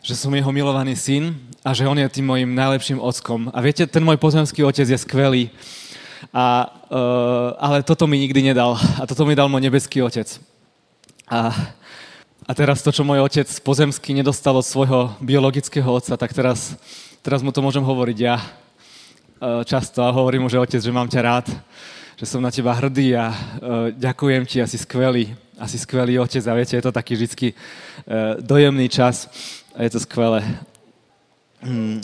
že 0.00 0.14
som 0.14 0.30
jeho 0.30 0.54
milovaný 0.54 0.94
syn 0.94 1.34
a 1.66 1.74
že 1.74 1.84
on 1.90 1.98
je 1.98 2.06
tým 2.06 2.24
mojim 2.24 2.54
najlepším 2.54 3.02
ockom. 3.02 3.50
A 3.50 3.58
viete, 3.58 3.84
ten 3.84 4.00
môj 4.00 4.16
pozemský 4.16 4.62
otec 4.62 4.86
je 4.86 4.96
skvelý, 4.96 5.50
a, 6.30 6.70
uh, 6.90 7.58
ale 7.58 7.82
toto 7.82 8.06
mi 8.06 8.18
nikdy 8.18 8.54
nedal. 8.54 8.78
A 8.98 9.06
toto 9.06 9.26
mi 9.26 9.38
dal 9.38 9.50
môj 9.50 9.62
nebeský 9.62 10.02
otec. 10.02 10.26
A 11.28 11.52
a 12.48 12.56
teraz 12.56 12.80
to, 12.80 12.88
čo 12.88 13.04
môj 13.04 13.20
otec 13.20 13.44
pozemský 13.60 14.16
nedostal 14.16 14.56
od 14.56 14.64
svojho 14.64 15.12
biologického 15.20 15.84
otca, 15.84 16.16
tak 16.16 16.32
teraz, 16.32 16.80
teraz 17.20 17.44
mu 17.44 17.52
to 17.52 17.60
môžem 17.60 17.84
hovoriť 17.84 18.18
ja 18.24 18.40
e, 18.40 18.44
často 19.68 20.00
a 20.00 20.08
hovorím 20.16 20.42
mu, 20.42 20.48
že 20.48 20.56
otec, 20.56 20.80
že 20.80 20.88
mám 20.88 21.12
ťa 21.12 21.20
rád, 21.20 21.46
že 22.16 22.24
som 22.24 22.40
na 22.40 22.48
teba 22.48 22.74
hrdý 22.74 23.14
a 23.14 23.30
uh, 23.30 23.36
ďakujem 23.94 24.42
ti, 24.42 24.58
asi 24.58 24.74
skvelý, 24.74 25.38
asi 25.54 25.78
skvelý 25.78 26.18
otec 26.18 26.42
a 26.50 26.56
viete, 26.58 26.74
je 26.74 26.82
to 26.82 26.90
taký 26.90 27.14
vždy 27.14 27.54
uh, 27.54 28.42
dojemný 28.42 28.90
čas 28.90 29.30
a 29.78 29.86
je 29.86 29.90
to 29.92 30.00
skvelé. 30.02 30.42
Mm. 31.58 31.98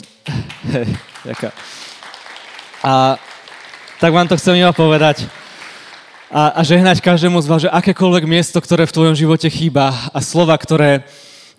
a 2.83 3.15
tak 4.03 4.11
vám 4.11 4.27
to 4.27 4.35
chcem 4.35 4.59
iba 4.59 4.75
povedať 4.75 5.31
a, 6.29 6.57
a 6.57 6.61
žehnať 6.65 7.05
každému 7.05 7.37
z 7.37 7.47
vás, 7.49 7.61
že 7.61 7.69
akékoľvek 7.69 8.25
miesto, 8.25 8.57
ktoré 8.57 8.89
v 8.89 8.95
tvojom 8.95 9.15
živote 9.15 9.45
chýba 9.45 9.93
a 10.09 10.19
slova, 10.25 10.57
ktoré, 10.57 11.05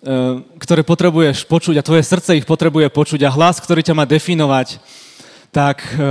e, 0.02 0.12
ktoré 0.58 0.82
potrebuješ 0.82 1.46
počuť 1.46 1.78
a 1.78 1.86
tvoje 1.86 2.02
srdce 2.02 2.34
ich 2.34 2.48
potrebuje 2.48 2.90
počuť 2.90 3.22
a 3.26 3.30
hlas, 3.30 3.62
ktorý 3.62 3.86
ťa 3.86 3.94
má 3.94 4.02
definovať, 4.02 4.82
tak 5.54 5.86
e, 5.94 6.02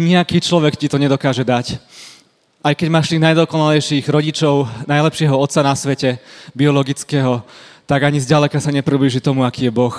nejaký 0.00 0.40
človek 0.40 0.80
ti 0.80 0.88
to 0.88 0.96
nedokáže 0.96 1.44
dať. 1.44 1.76
Aj 2.64 2.72
keď 2.72 2.88
máš 2.88 3.12
tých 3.12 3.22
najdokonalejších 3.22 4.08
rodičov, 4.08 4.88
najlepšieho 4.88 5.36
otca 5.36 5.60
na 5.60 5.76
svete, 5.76 6.16
biologického, 6.56 7.44
tak 7.86 8.02
ani 8.02 8.18
zďaleka 8.18 8.58
sa 8.58 8.74
nepriblíži 8.74 9.22
tomu, 9.22 9.46
aký 9.46 9.70
je 9.70 9.72
Boh. 9.72 9.94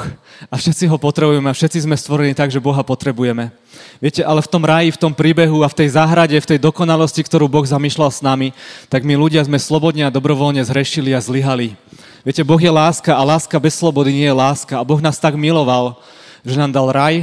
A 0.51 0.59
všetci 0.59 0.91
ho 0.91 0.99
potrebujeme 0.99 1.47
a 1.47 1.55
všetci 1.55 1.87
sme 1.87 1.95
stvorení 1.95 2.35
tak, 2.35 2.51
že 2.51 2.59
Boha 2.59 2.83
potrebujeme. 2.83 3.47
Viete, 4.03 4.27
ale 4.27 4.43
v 4.43 4.51
tom 4.51 4.67
ráji, 4.67 4.91
v 4.91 4.99
tom 4.99 5.15
príbehu 5.15 5.63
a 5.63 5.71
v 5.71 5.77
tej 5.79 5.95
záhrade, 5.95 6.35
v 6.35 6.49
tej 6.51 6.59
dokonalosti, 6.59 7.23
ktorú 7.23 7.47
Boh 7.47 7.63
zamýšľal 7.63 8.11
s 8.11 8.19
nami, 8.19 8.51
tak 8.91 9.07
my 9.07 9.15
ľudia 9.15 9.39
sme 9.47 9.55
slobodne 9.55 10.03
a 10.03 10.11
dobrovoľne 10.11 10.59
zhrešili 10.67 11.15
a 11.15 11.23
zlyhali. 11.23 11.79
Viete, 12.27 12.43
Boh 12.43 12.59
je 12.59 12.67
láska 12.67 13.15
a 13.15 13.23
láska 13.23 13.55
bez 13.55 13.79
slobody 13.79 14.11
nie 14.11 14.27
je 14.27 14.35
láska. 14.35 14.75
A 14.75 14.83
Boh 14.83 14.99
nás 14.99 15.15
tak 15.15 15.39
miloval, 15.39 15.95
že 16.43 16.59
nám 16.59 16.75
dal 16.75 16.91
raj 16.91 17.15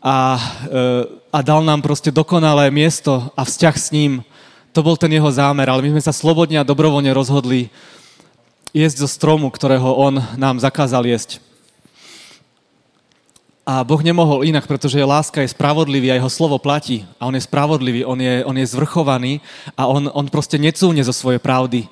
a, 0.00 0.40
e, 0.72 0.80
a 1.28 1.38
dal 1.44 1.60
nám 1.60 1.84
proste 1.84 2.08
dokonalé 2.08 2.72
miesto 2.72 3.28
a 3.36 3.44
vzťah 3.44 3.76
s 3.76 3.92
ním. 3.92 4.24
To 4.72 4.80
bol 4.80 4.96
ten 4.96 5.12
jeho 5.12 5.28
zámer, 5.28 5.68
ale 5.68 5.84
my 5.84 6.00
sme 6.00 6.02
sa 6.08 6.16
slobodne 6.16 6.56
a 6.56 6.64
dobrovoľne 6.64 7.12
rozhodli 7.12 7.68
jesť 8.78 9.02
zo 9.02 9.08
stromu, 9.10 9.50
ktorého 9.50 9.90
on 9.90 10.22
nám 10.38 10.62
zakázal 10.62 11.02
jesť. 11.02 11.42
A 13.66 13.84
Boh 13.84 14.00
nemohol 14.00 14.48
inak, 14.48 14.64
pretože 14.64 14.96
je 14.96 15.04
láska, 15.04 15.44
je 15.44 15.52
spravodlivý 15.52 16.08
a 16.08 16.16
jeho 16.16 16.30
slovo 16.32 16.56
platí. 16.56 17.04
A 17.20 17.28
on 17.28 17.36
je 17.36 17.44
spravodlivý, 17.44 18.06
on 18.06 18.16
je, 18.16 18.40
on 18.46 18.56
je 18.56 18.64
zvrchovaný 18.64 19.44
a 19.76 19.84
on, 19.84 20.08
on 20.08 20.24
proste 20.30 20.56
necúvne 20.56 21.04
zo 21.04 21.12
svojej 21.12 21.42
pravdy. 21.42 21.84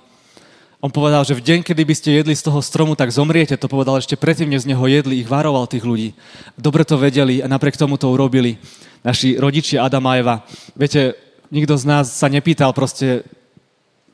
On 0.80 0.88
povedal, 0.88 1.20
že 1.26 1.36
v 1.36 1.44
deň, 1.44 1.60
kedy 1.66 1.82
by 1.84 1.94
ste 1.98 2.10
jedli 2.16 2.32
z 2.38 2.46
toho 2.46 2.64
stromu, 2.64 2.96
tak 2.96 3.12
zomriete. 3.12 3.58
To 3.60 3.68
povedal 3.68 3.98
ešte 4.00 4.16
predtým, 4.16 4.48
než 4.48 4.64
z 4.64 4.72
neho 4.72 4.84
jedli, 4.88 5.20
ich 5.20 5.28
varoval 5.28 5.68
tých 5.68 5.84
ľudí. 5.84 6.14
Dobre 6.56 6.86
to 6.86 6.96
vedeli 6.96 7.44
a 7.44 7.50
napriek 7.50 7.76
tomu 7.76 8.00
to 8.00 8.08
urobili. 8.08 8.56
Naši 9.04 9.36
rodičia 9.36 9.84
Adama 9.84 10.16
a 10.16 10.18
Eva. 10.22 10.36
Viete, 10.72 11.12
nikto 11.52 11.76
z 11.76 11.84
nás 11.84 12.08
sa 12.08 12.32
nepýtal 12.32 12.72
proste 12.72 13.26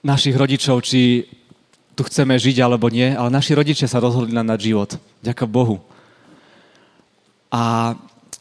našich 0.02 0.34
rodičov, 0.34 0.82
či 0.82 1.30
tu 1.92 2.02
chceme 2.08 2.34
žiť 2.36 2.64
alebo 2.64 2.88
nie, 2.88 3.12
ale 3.12 3.28
naši 3.28 3.52
rodičia 3.52 3.88
sa 3.88 4.00
rozhodli 4.00 4.32
nám 4.32 4.48
dať 4.56 4.60
život. 4.60 4.90
Ďaká 5.20 5.44
Bohu. 5.44 5.80
A 7.52 7.92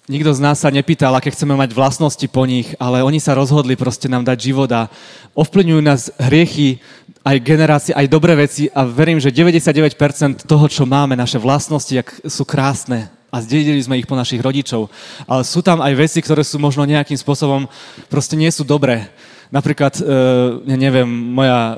nikto 0.08 0.32
z 0.32 0.40
nás 0.40 0.64
sa 0.64 0.72
nepýtal, 0.72 1.12
aké 1.12 1.32
chceme 1.32 1.56
mať 1.56 1.76
vlastnosti 1.76 2.24
po 2.32 2.48
nich, 2.48 2.72
ale 2.80 3.04
oni 3.04 3.20
sa 3.20 3.36
rozhodli 3.36 3.76
proste 3.76 4.08
nám 4.08 4.24
dať 4.24 4.38
život 4.40 4.72
a 4.72 4.88
ovplyvňujú 5.36 5.82
nás 5.84 6.12
hriechy, 6.16 6.80
aj 7.22 7.38
generácie, 7.38 7.94
aj 7.94 8.10
dobré 8.10 8.34
veci 8.34 8.66
a 8.74 8.82
verím, 8.82 9.22
že 9.22 9.30
99% 9.30 10.48
toho, 10.50 10.66
čo 10.66 10.90
máme, 10.90 11.14
naše 11.14 11.38
vlastnosti, 11.38 11.94
jak 11.94 12.10
sú 12.26 12.42
krásne 12.42 13.14
a 13.32 13.40
zdedili 13.40 13.80
sme 13.80 14.02
ich 14.02 14.10
po 14.10 14.18
našich 14.18 14.42
rodičov. 14.42 14.90
Ale 15.30 15.46
sú 15.46 15.62
tam 15.62 15.80
aj 15.80 15.94
veci, 15.96 16.20
ktoré 16.20 16.42
sú 16.42 16.58
možno 16.58 16.84
nejakým 16.84 17.16
spôsobom, 17.16 17.70
proste 18.10 18.34
nie 18.36 18.50
sú 18.50 18.66
dobré. 18.66 19.08
Napríklad, 19.52 20.00
e, 20.00 20.16
ja 20.64 20.78
neviem, 20.80 21.04
moja, 21.12 21.76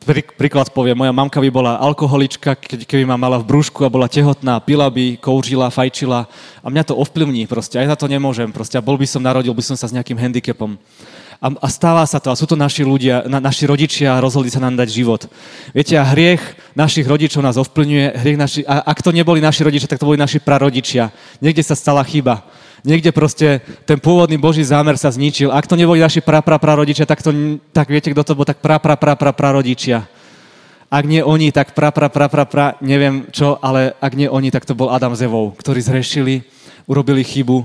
prí, 0.00 0.24
príklad 0.24 0.72
poviem, 0.72 0.96
moja 0.96 1.12
mamka 1.12 1.44
by 1.44 1.50
bola 1.52 1.76
alkoholička, 1.76 2.56
keď, 2.56 2.88
keby 2.88 3.04
ma 3.04 3.20
mala 3.20 3.36
v 3.36 3.52
brúšku 3.52 3.84
a 3.84 3.92
bola 3.92 4.08
tehotná, 4.08 4.56
pila 4.64 4.88
by, 4.88 5.20
kouřila, 5.20 5.68
fajčila 5.68 6.24
a 6.64 6.66
mňa 6.72 6.88
to 6.88 6.96
ovplyvní 6.96 7.44
proste, 7.44 7.76
aj 7.76 7.92
za 7.92 7.96
to 8.00 8.08
nemôžem 8.08 8.48
proste 8.48 8.80
a 8.80 8.82
bol 8.82 8.96
by 8.96 9.04
som, 9.04 9.20
narodil 9.20 9.52
by 9.52 9.60
som 9.60 9.76
sa 9.76 9.92
s 9.92 9.92
nejakým 9.92 10.16
handicapom. 10.16 10.80
A, 11.42 11.50
a 11.58 11.68
stáva 11.68 12.06
sa 12.06 12.22
to 12.22 12.30
a 12.30 12.38
sú 12.38 12.46
to 12.46 12.54
naši 12.54 12.86
ľudia, 12.86 13.26
na, 13.26 13.42
naši 13.42 13.66
rodičia 13.66 14.14
a 14.14 14.22
rozhodli 14.22 14.46
sa 14.46 14.62
nám 14.62 14.78
dať 14.78 14.88
život. 14.94 15.26
Viete, 15.74 15.98
a 15.98 16.06
hriech 16.06 16.38
našich 16.78 17.02
rodičov 17.02 17.42
nás 17.42 17.58
ovplyvňuje, 17.58 18.06
hriech 18.14 18.38
naši, 18.38 18.60
a 18.62 18.86
ak 18.86 19.02
to 19.02 19.10
neboli 19.10 19.42
naši 19.42 19.66
rodičia, 19.66 19.90
tak 19.90 19.98
to 19.98 20.06
boli 20.06 20.22
naši 20.22 20.38
prarodičia. 20.38 21.10
Niekde 21.42 21.66
sa 21.66 21.74
stala 21.74 22.06
chyba 22.06 22.46
niekde 22.82 23.14
proste 23.14 23.62
ten 23.86 23.98
pôvodný 23.98 24.36
Boží 24.38 24.62
zámer 24.66 24.98
sa 24.98 25.10
zničil. 25.10 25.54
Ak 25.54 25.70
to 25.70 25.78
neboli 25.78 26.02
naši 26.02 26.18
pra, 26.18 26.42
pra, 26.42 26.58
pra 26.58 26.74
rodičia, 26.74 27.06
tak, 27.06 27.22
to, 27.22 27.30
tak 27.70 27.86
viete, 27.86 28.10
kto 28.10 28.22
to 28.26 28.34
bol, 28.34 28.46
tak 28.46 28.58
pra, 28.58 28.82
pra, 28.82 28.98
pra, 28.98 29.14
pra, 29.14 29.30
pra 29.30 29.54
rodičia. 29.54 30.06
Ak 30.92 31.08
nie 31.08 31.24
oni, 31.24 31.54
tak 31.54 31.72
pra, 31.72 31.88
pra, 31.88 32.12
pra, 32.12 32.28
pra, 32.28 32.44
pra, 32.44 32.66
neviem 32.84 33.24
čo, 33.32 33.56
ale 33.64 33.96
ak 33.96 34.12
nie 34.12 34.28
oni, 34.28 34.52
tak 34.52 34.68
to 34.68 34.76
bol 34.76 34.92
Adam 34.92 35.16
s 35.16 35.24
Evou, 35.24 35.56
ktorí 35.56 35.80
zhrešili, 35.80 36.44
urobili 36.84 37.24
chybu 37.24 37.64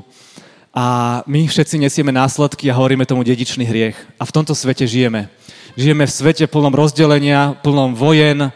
a 0.78 0.86
my 1.26 1.50
všetci 1.50 1.82
nesieme 1.82 2.14
následky 2.14 2.70
a 2.70 2.78
hovoríme 2.78 3.10
tomu 3.10 3.26
dedičný 3.26 3.66
hriech. 3.66 3.98
A 4.22 4.30
v 4.30 4.34
tomto 4.38 4.54
svete 4.54 4.86
žijeme. 4.86 5.26
Žijeme 5.74 6.06
v 6.06 6.14
svete 6.14 6.46
plnom 6.46 6.70
rozdelenia, 6.70 7.58
plnom 7.66 7.98
vojen. 7.98 8.54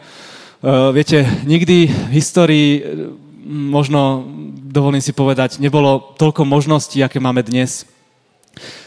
Uh, 0.62 0.94
viete, 0.94 1.26
nikdy 1.42 1.90
v 1.90 2.10
histórii 2.14 2.68
možno, 3.42 4.22
dovolím 4.70 5.02
si 5.02 5.10
povedať, 5.10 5.58
nebolo 5.58 6.14
toľko 6.14 6.46
možností, 6.46 7.02
aké 7.02 7.18
máme 7.18 7.42
dnes. 7.42 7.90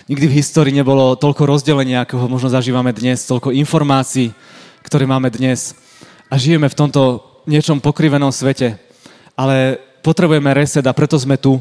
Nikdy 0.08 0.32
v 0.32 0.38
histórii 0.40 0.72
nebolo 0.72 1.20
toľko 1.20 1.44
rozdelenia, 1.44 2.08
ako 2.08 2.32
možno 2.32 2.48
zažívame 2.48 2.96
dnes, 2.96 3.28
toľko 3.28 3.52
informácií, 3.52 4.32
ktoré 4.88 5.04
máme 5.04 5.28
dnes. 5.28 5.76
A 6.32 6.40
žijeme 6.40 6.72
v 6.72 6.80
tomto 6.88 7.20
niečom 7.52 7.84
pokrivenom 7.84 8.32
svete. 8.32 8.80
Ale 9.36 9.76
potrebujeme 10.08 10.56
reset 10.56 10.88
a 10.88 10.96
preto 10.96 11.20
sme 11.20 11.36
tu. 11.36 11.60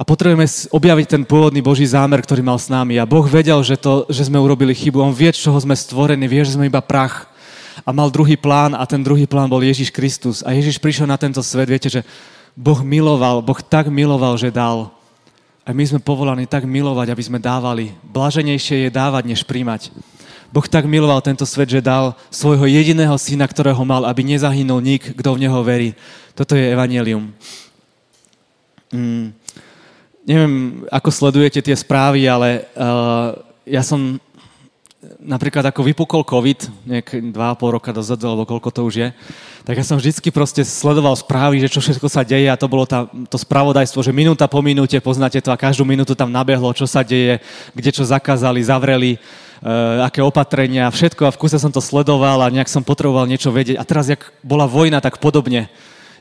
A 0.00 0.02
potrebujeme 0.02 0.48
objaviť 0.72 1.06
ten 1.12 1.22
pôvodný 1.28 1.60
Boží 1.60 1.84
zámer, 1.84 2.24
ktorý 2.24 2.40
mal 2.40 2.56
s 2.56 2.72
nami. 2.72 2.96
A 2.96 3.04
Boh 3.04 3.28
vedel, 3.28 3.60
že, 3.60 3.76
to, 3.76 4.08
že 4.08 4.32
sme 4.32 4.40
urobili 4.40 4.72
chybu. 4.72 4.96
On 4.96 5.12
vie, 5.12 5.28
čoho 5.28 5.60
sme 5.60 5.76
stvorení, 5.76 6.24
vie, 6.24 6.40
že 6.40 6.56
sme 6.56 6.72
iba 6.72 6.80
prach 6.80 7.28
a 7.84 7.92
mal 7.92 8.08
druhý 8.08 8.40
plán 8.40 8.72
a 8.72 8.88
ten 8.88 9.04
druhý 9.04 9.28
plán 9.28 9.52
bol 9.52 9.60
Ježiš 9.60 9.92
Kristus. 9.92 10.40
A 10.40 10.56
Ježiš 10.56 10.80
prišiel 10.80 11.04
na 11.04 11.20
tento 11.20 11.44
svet, 11.44 11.68
viete, 11.68 11.92
že 11.92 12.00
Boh 12.56 12.80
miloval, 12.80 13.44
Boh 13.44 13.60
tak 13.60 13.92
miloval, 13.92 14.40
že 14.40 14.48
dal. 14.48 14.88
A 15.68 15.76
my 15.76 15.84
sme 15.84 16.00
povolaní 16.00 16.48
tak 16.48 16.64
milovať, 16.64 17.12
aby 17.12 17.22
sme 17.22 17.36
dávali. 17.36 17.92
Blaženejšie 18.08 18.88
je 18.88 18.90
dávať, 18.90 19.28
než 19.28 19.44
príjmať. 19.44 19.92
Boh 20.50 20.66
tak 20.66 20.88
miloval 20.88 21.22
tento 21.22 21.46
svet, 21.46 21.70
že 21.70 21.84
dal 21.84 22.18
svojho 22.32 22.66
jediného 22.66 23.14
syna, 23.20 23.46
ktorého 23.46 23.84
mal, 23.86 24.02
aby 24.08 24.26
nezahynul 24.26 24.82
nik, 24.82 25.14
kto 25.14 25.36
v 25.36 25.46
neho 25.46 25.60
verí. 25.62 25.94
Toto 26.34 26.58
je 26.58 26.72
evanelium. 26.72 27.30
Mm, 28.90 29.30
neviem, 30.24 30.84
ako 30.92 31.10
sledujete 31.10 31.60
tie 31.64 31.76
správy, 31.76 32.28
ale 32.28 32.68
uh, 32.76 33.36
ja 33.64 33.80
som 33.80 34.20
napríklad 35.20 35.64
ako 35.64 35.80
vypukol 35.80 36.22
COVID, 36.28 36.84
nejak 36.84 37.32
2,5 37.32 37.76
roka 37.76 37.90
dozadu, 37.92 38.28
alebo 38.28 38.44
koľko 38.44 38.68
to 38.68 38.80
už 38.84 38.94
je, 39.00 39.08
tak 39.64 39.76
ja 39.80 39.84
som 39.84 39.96
vždycky 39.96 40.28
proste 40.28 40.60
sledoval 40.64 41.16
správy, 41.16 41.60
že 41.60 41.72
čo 41.72 41.80
všetko 41.80 42.08
sa 42.08 42.24
deje 42.24 42.48
a 42.48 42.60
to 42.60 42.68
bolo 42.68 42.84
tá, 42.84 43.08
to 43.28 43.36
spravodajstvo, 43.40 44.00
že 44.04 44.12
minúta 44.12 44.44
po 44.44 44.60
minúte 44.60 44.96
poznáte 45.00 45.40
to 45.40 45.52
a 45.52 45.60
každú 45.60 45.88
minútu 45.88 46.12
tam 46.12 46.28
nabehlo, 46.28 46.72
čo 46.76 46.84
sa 46.84 47.00
deje, 47.00 47.40
kde 47.72 47.90
čo 47.92 48.04
zakázali, 48.04 48.60
zavreli, 48.60 49.16
uh, 49.16 50.04
aké 50.04 50.20
opatrenia, 50.20 50.92
všetko 50.92 51.28
a 51.28 51.32
v 51.32 51.40
kuse 51.40 51.56
som 51.56 51.72
to 51.72 51.80
sledoval 51.80 52.44
a 52.44 52.52
nejak 52.52 52.68
som 52.68 52.84
potreboval 52.84 53.24
niečo 53.24 53.48
vedieť. 53.52 53.80
A 53.80 53.88
teraz, 53.88 54.08
jak 54.08 54.32
bola 54.44 54.68
vojna, 54.68 55.00
tak 55.00 55.16
podobne 55.16 55.72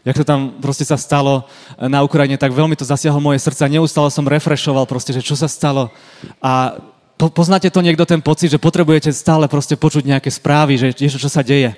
jak 0.06 0.16
to 0.16 0.24
tam 0.24 0.56
proste 0.64 0.88
sa 0.88 0.96
stalo 0.96 1.48
na 1.76 2.00
Ukrajine, 2.04 2.40
tak 2.40 2.56
veľmi 2.56 2.76
to 2.76 2.88
zasiahlo 2.88 3.20
moje 3.20 3.44
srdce 3.44 3.68
a 3.68 3.72
neustále 3.72 4.08
som 4.12 4.28
refreshoval 4.28 4.88
proste, 4.88 5.12
že 5.12 5.26
čo 5.26 5.36
sa 5.36 5.52
stalo. 5.52 5.92
A 6.40 6.80
po, 7.20 7.28
poznáte 7.28 7.68
to 7.68 7.84
niekto 7.84 8.08
ten 8.08 8.24
pocit, 8.24 8.48
že 8.48 8.64
potrebujete 8.64 9.12
stále 9.12 9.52
proste 9.52 9.76
počuť 9.76 10.08
nejaké 10.08 10.32
správy, 10.32 10.80
že 10.80 10.96
niečo, 10.96 11.20
čo 11.20 11.28
sa 11.28 11.44
deje. 11.44 11.76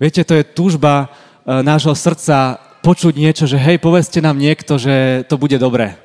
Viete, 0.00 0.24
to 0.24 0.32
je 0.32 0.48
túžba 0.56 1.12
e, 1.44 1.60
nášho 1.60 1.92
srdca 1.92 2.56
počuť 2.80 3.12
niečo, 3.12 3.44
že 3.44 3.60
hej, 3.60 3.76
povedzte 3.76 4.24
nám 4.24 4.40
niekto, 4.40 4.80
že 4.80 5.28
to 5.28 5.36
bude 5.36 5.60
dobré. 5.60 6.00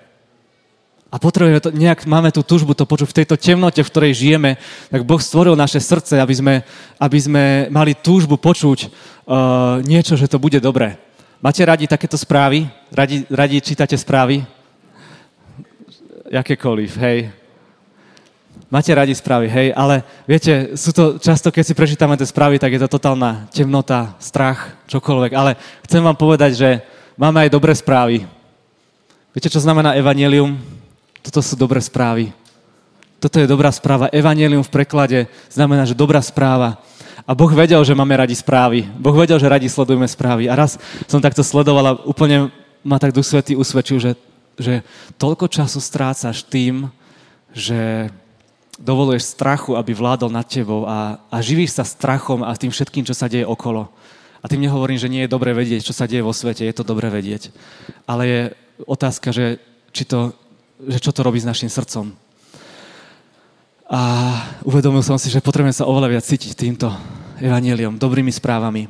A 1.08 1.16
potrebujeme 1.16 1.64
to, 1.64 1.72
nejak 1.72 2.04
máme 2.04 2.28
tú 2.36 2.44
túžbu 2.44 2.76
to 2.76 2.84
počuť 2.84 3.08
v 3.08 3.18
tejto 3.24 3.40
temnote, 3.40 3.80
v 3.80 3.88
ktorej 3.88 4.20
žijeme, 4.20 4.60
tak 4.92 5.08
Boh 5.08 5.24
stvoril 5.24 5.56
naše 5.56 5.80
srdce, 5.80 6.20
aby 6.20 6.36
sme, 6.36 6.56
aby 7.00 7.16
sme 7.16 7.44
mali 7.72 7.96
túžbu 7.96 8.36
počuť 8.36 8.92
uh, 8.92 9.80
niečo, 9.88 10.20
že 10.20 10.28
to 10.28 10.44
bude 10.44 10.60
dobré. 10.60 11.00
Máte 11.42 11.62
radi 11.66 11.88
takéto 11.88 12.18
správy? 12.18 12.68
Radi, 12.92 13.28
radi 13.28 13.62
čítate 13.62 13.98
správy? 13.98 14.46
Jakékoliv, 16.32 16.92
hej. 16.98 17.30
Máte 18.72 18.92
radi 18.96 19.14
správy, 19.14 19.46
hej, 19.46 19.68
ale 19.78 20.02
viete, 20.26 20.74
sú 20.74 20.90
to 20.90 21.22
často, 21.22 21.54
keď 21.54 21.64
si 21.64 21.78
prečítame 21.78 22.18
tie 22.18 22.26
správy, 22.26 22.58
tak 22.58 22.74
je 22.74 22.82
to 22.82 22.98
totálna 22.98 23.46
temnota, 23.54 24.18
strach, 24.18 24.74
čokoľvek. 24.90 25.32
Ale 25.38 25.56
chcem 25.86 26.02
vám 26.02 26.18
povedať, 26.18 26.52
že 26.58 26.70
máme 27.16 27.46
aj 27.46 27.54
dobré 27.54 27.78
správy. 27.78 28.26
Viete, 29.32 29.52
čo 29.54 29.62
znamená 29.62 29.94
evanelium? 29.94 30.58
Toto 31.22 31.46
sú 31.46 31.54
dobré 31.54 31.78
správy. 31.84 32.34
Toto 33.20 33.42
je 33.42 33.50
dobrá 33.50 33.74
správa. 33.74 34.12
Evangelium 34.14 34.62
v 34.62 34.70
preklade 34.70 35.20
znamená, 35.50 35.82
že 35.82 35.98
dobrá 35.98 36.22
správa. 36.22 36.78
A 37.26 37.34
Boh 37.34 37.50
vedel, 37.50 37.82
že 37.82 37.98
máme 37.98 38.14
radi 38.14 38.38
správy. 38.38 38.86
Boh 39.02 39.18
vedel, 39.18 39.42
že 39.42 39.50
radi 39.50 39.66
sledujeme 39.66 40.06
správy. 40.06 40.46
A 40.46 40.54
raz 40.54 40.78
som 41.10 41.18
takto 41.18 41.42
sledoval 41.42 41.86
a 41.86 41.98
úplne 42.06 42.54
ma 42.86 43.02
tak 43.02 43.18
Duch 43.18 43.26
Svetý 43.26 43.58
usvedčil, 43.58 43.98
že, 43.98 44.12
že 44.62 44.86
toľko 45.18 45.50
času 45.50 45.82
strácaš 45.82 46.46
tým, 46.46 46.86
že 47.50 48.14
dovoluješ 48.78 49.34
strachu, 49.34 49.74
aby 49.74 49.98
vládol 49.98 50.30
nad 50.30 50.46
tebou 50.46 50.86
a, 50.86 51.18
a 51.34 51.38
živíš 51.42 51.82
sa 51.82 51.88
strachom 51.88 52.46
a 52.46 52.54
tým 52.54 52.70
všetkým, 52.70 53.02
čo 53.08 53.18
sa 53.18 53.26
deje 53.26 53.48
okolo. 53.48 53.90
A 54.44 54.46
tým 54.46 54.62
nehovorím, 54.62 55.02
že 55.02 55.10
nie 55.10 55.26
je 55.26 55.34
dobre 55.34 55.50
vedieť, 55.58 55.82
čo 55.82 55.98
sa 55.98 56.06
deje 56.06 56.22
vo 56.22 56.30
svete, 56.30 56.62
je 56.62 56.76
to 56.78 56.86
dobre 56.86 57.10
vedieť. 57.10 57.50
Ale 58.06 58.22
je 58.30 58.42
otázka, 58.86 59.34
že, 59.34 59.58
či 59.90 60.06
to, 60.06 60.38
že 60.78 61.02
čo 61.02 61.10
to 61.10 61.26
robí 61.26 61.42
s 61.42 61.50
našim 61.50 61.72
srdcom. 61.72 62.14
A 63.90 64.02
uvedomil 64.62 65.02
som 65.02 65.18
si, 65.18 65.34
že 65.34 65.42
potrebujem 65.42 65.74
sa 65.74 65.90
oveľa 65.90 66.18
viac 66.18 66.26
cítiť 66.30 66.54
týmto 66.54 66.94
evaníliom, 67.40 68.00
dobrými 68.00 68.32
správami. 68.32 68.88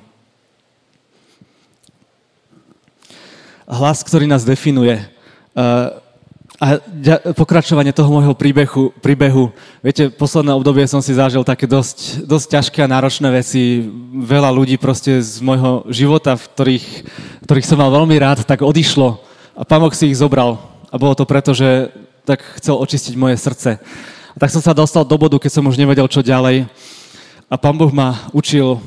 Hlas, 3.65 4.05
ktorý 4.05 4.29
nás 4.29 4.45
definuje. 4.45 5.01
Uh, 5.57 5.97
a 6.55 6.79
pokračovanie 7.35 7.91
toho 7.91 8.07
môjho 8.07 8.31
príbehu, 8.31 8.95
príbehu, 9.03 9.51
viete, 9.83 10.07
posledné 10.07 10.55
obdobie 10.55 10.87
som 10.87 11.03
si 11.03 11.11
zažil 11.11 11.43
také 11.43 11.67
dosť, 11.67 12.23
dosť 12.23 12.47
ťažké 12.47 12.79
a 12.79 12.91
náročné 12.91 13.27
veci. 13.27 13.83
Veľa 14.15 14.55
ľudí 14.55 14.79
proste 14.79 15.19
z 15.19 15.43
môjho 15.43 15.83
života, 15.91 16.39
v 16.39 16.47
ktorých, 16.55 16.87
ktorých 17.43 17.67
som 17.67 17.81
mal 17.81 17.91
veľmi 17.91 18.15
rád, 18.15 18.47
tak 18.47 18.63
odišlo. 18.63 19.19
A 19.55 19.67
Boh 19.67 19.91
si 19.91 20.07
ich 20.07 20.19
zobral. 20.19 20.55
A 20.87 20.95
bolo 20.95 21.11
to 21.11 21.27
preto, 21.27 21.51
že 21.51 21.91
tak 22.23 22.39
chcel 22.55 22.79
očistiť 22.79 23.19
moje 23.19 23.35
srdce. 23.35 23.75
A 24.31 24.37
tak 24.39 24.51
som 24.51 24.63
sa 24.63 24.71
dostal 24.71 25.03
do 25.03 25.19
bodu, 25.19 25.35
keď 25.35 25.59
som 25.59 25.67
už 25.67 25.75
nevedel, 25.75 26.07
čo 26.07 26.23
ďalej. 26.23 26.71
A 27.49 27.55
Pán 27.57 27.77
Boh 27.77 27.93
ma 27.93 28.29
učil 28.33 28.81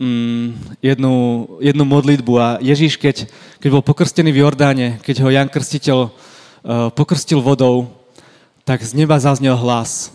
mm, 0.00 0.80
jednu, 0.82 1.14
jednu 1.60 1.84
modlitbu. 1.84 2.32
A 2.40 2.46
Ježíš, 2.60 2.96
keď, 2.96 3.28
keď 3.60 3.68
bol 3.68 3.82
pokrstený 3.84 4.32
v 4.32 4.42
Jordáne, 4.42 4.96
keď 5.04 5.22
ho 5.22 5.28
Jan 5.28 5.48
Krstiteľ 5.52 6.10
Eh, 6.58 6.90
pokrstil 6.90 7.38
vodou, 7.38 7.86
tak 8.66 8.82
z 8.82 8.92
neba 8.98 9.14
zaznel 9.16 9.54
hlas, 9.54 10.10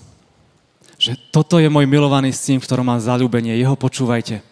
že 0.99 1.15
toto 1.32 1.56
je 1.58 1.65
môj 1.65 1.88
milovaný 1.88 2.29
syn, 2.29 2.60
v 2.60 2.67
ktorom 2.67 2.84
mám 2.84 3.01
zalúbenie, 3.01 3.56
jeho 3.56 3.73
počúvajte. 3.73 4.43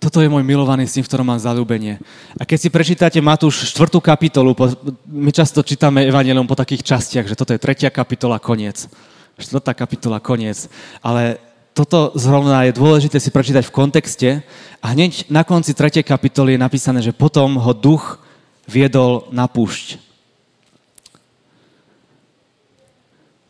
Toto 0.00 0.18
je 0.18 0.26
môj 0.26 0.42
milovaný 0.42 0.88
syn, 0.88 1.04
v 1.04 1.08
ktorom 1.12 1.28
mám 1.28 1.40
zalúbenie. 1.40 2.00
A 2.34 2.42
keď 2.42 2.58
si 2.58 2.68
prečítate 2.72 3.22
Matúš 3.22 3.68
4. 3.70 4.00
kapitolu, 4.02 4.58
my 5.06 5.30
často 5.30 5.62
čítame 5.62 6.02
Evangelium 6.02 6.48
po 6.48 6.58
takých 6.58 6.82
častiach, 6.82 7.28
že 7.28 7.38
toto 7.38 7.54
je 7.54 7.62
tretia 7.62 7.92
kapitola, 7.92 8.42
koniec. 8.42 8.90
Štvrtá 9.36 9.70
kapitola, 9.76 10.18
koniec. 10.18 10.66
Ale 10.98 11.38
toto 11.74 12.14
zrovna 12.14 12.64
je 12.64 12.78
dôležité 12.78 13.18
si 13.18 13.34
prečítať 13.34 13.66
v 13.66 13.74
kontexte 13.74 14.30
a 14.78 14.86
hneď 14.94 15.26
na 15.26 15.42
konci 15.42 15.74
tretej 15.74 16.06
kapitoly 16.06 16.54
je 16.54 16.64
napísané, 16.64 17.02
že 17.02 17.10
potom 17.10 17.58
ho 17.58 17.72
duch 17.74 18.22
viedol 18.70 19.26
na 19.34 19.50
púšť 19.50 20.04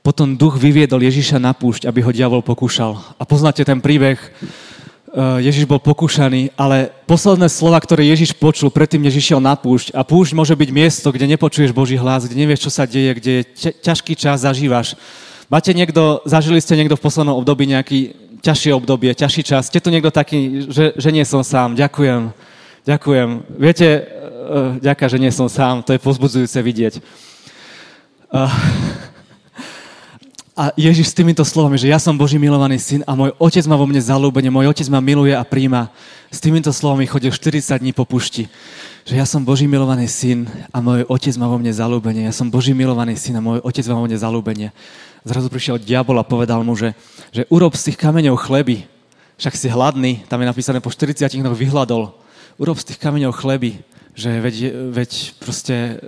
potom 0.04 0.37
duch 0.37 0.60
vyviedol 0.60 1.00
Ježiša 1.00 1.40
na 1.40 1.56
púšť, 1.56 1.88
aby 1.88 2.04
ho 2.04 2.12
diabol 2.12 2.44
pokúšal. 2.44 3.00
A 3.16 3.24
poznáte 3.24 3.64
ten 3.64 3.80
príbeh, 3.80 4.20
e, 4.20 4.28
Ježiš 5.48 5.64
bol 5.64 5.80
pokúšaný, 5.80 6.52
ale 6.60 6.92
posledné 7.08 7.48
slova, 7.48 7.80
ktoré 7.80 8.04
Ježiš 8.12 8.37
počul 8.37 8.68
predtým, 8.68 9.00
než 9.00 9.16
išiel 9.16 9.40
na 9.40 9.56
púšť, 9.56 9.96
a 9.96 10.04
púšť 10.04 10.37
môže 10.37 10.52
byť 10.52 10.70
miesto, 10.76 11.08
kde 11.08 11.32
nepočuješ 11.32 11.72
Boží 11.72 11.96
hlas, 11.96 12.28
kde 12.28 12.37
nevieš, 12.37 12.68
čo 12.68 12.70
sa 12.76 12.84
deje, 12.84 13.16
kde 13.16 13.34
ťažký 13.80 14.12
čas 14.12 14.44
zažívaš. 14.44 14.92
Máte 15.54 15.70
niekto, 15.70 16.18
zažili 16.26 16.58
ste 16.58 16.74
niekto 16.74 16.98
v 16.98 17.04
poslednom 17.06 17.38
období 17.38 17.62
nejaký 17.70 18.10
ťažšie 18.42 18.74
obdobie, 18.74 19.14
ťažší 19.14 19.46
čas? 19.46 19.70
Ste 19.70 19.78
tu 19.78 19.86
niekto 19.86 20.10
taký, 20.10 20.66
že, 20.66 20.98
že 20.98 21.14
nie 21.14 21.22
som 21.22 21.46
sám? 21.46 21.78
Ďakujem. 21.78 22.34
Ďakujem. 22.82 23.28
Viete, 23.54 23.86
uh, 24.02 24.74
ďaká, 24.82 25.06
že 25.06 25.22
nie 25.22 25.30
som 25.30 25.46
sám, 25.46 25.86
to 25.86 25.94
je 25.94 26.02
pozbudzujúce 26.02 26.58
vidieť. 26.58 26.98
Uh, 28.34 28.50
a 30.58 30.74
Ježiš 30.74 31.14
s 31.14 31.18
týmito 31.22 31.46
slovami, 31.46 31.78
že 31.78 31.86
ja 31.86 32.02
som 32.02 32.18
Boží 32.18 32.34
milovaný 32.34 32.82
syn 32.82 33.06
a 33.06 33.14
môj 33.14 33.30
otec 33.38 33.62
má 33.70 33.78
vo 33.78 33.86
mne 33.86 34.02
zalúbenie, 34.02 34.50
môj 34.50 34.74
otec 34.74 34.90
ma 34.90 34.98
miluje 34.98 35.38
a 35.38 35.46
príjma. 35.46 35.86
S 36.34 36.42
týmito 36.42 36.74
slovami 36.74 37.06
chodil 37.06 37.30
40 37.30 37.78
dní 37.78 37.94
po 37.94 38.02
pušti. 38.02 38.50
Že 39.04 39.20
ja 39.20 39.28
som 39.28 39.44
Boží 39.44 39.68
milovaný 39.68 40.08
syn 40.08 40.48
a 40.72 40.80
môj 40.80 41.04
otec 41.12 41.36
má 41.36 41.44
vo 41.44 41.60
mne 41.60 41.68
zalúbenie. 41.68 42.24
Ja 42.24 42.32
som 42.32 42.48
Boží 42.48 42.72
milovaný 42.72 43.20
syn 43.20 43.36
a 43.36 43.44
môj 43.44 43.60
otec 43.60 43.84
má 43.92 44.00
vo 44.00 44.08
mne 44.08 44.16
zalúbenie. 44.16 44.72
Zrazu 45.28 45.52
prišiel 45.52 45.76
diabol 45.76 46.16
a 46.16 46.24
povedal 46.24 46.64
mu, 46.64 46.72
že, 46.72 46.96
že 47.28 47.44
urob 47.52 47.76
z 47.76 47.92
tých 47.92 48.00
kameňov 48.00 48.40
chleby. 48.40 48.88
Však 49.36 49.60
si 49.60 49.68
hladný, 49.68 50.24
tam 50.24 50.40
je 50.40 50.48
napísané 50.48 50.80
po 50.80 50.88
40 50.88 51.20
dňoch 51.20 51.52
vyhľadol. 51.52 52.16
Urob 52.56 52.80
z 52.80 52.96
tých 52.96 52.98
kameňov 53.04 53.36
chleby. 53.36 53.84
Že 54.16 54.30
veď, 54.40 54.56
veď 54.96 55.10
proste 55.36 56.00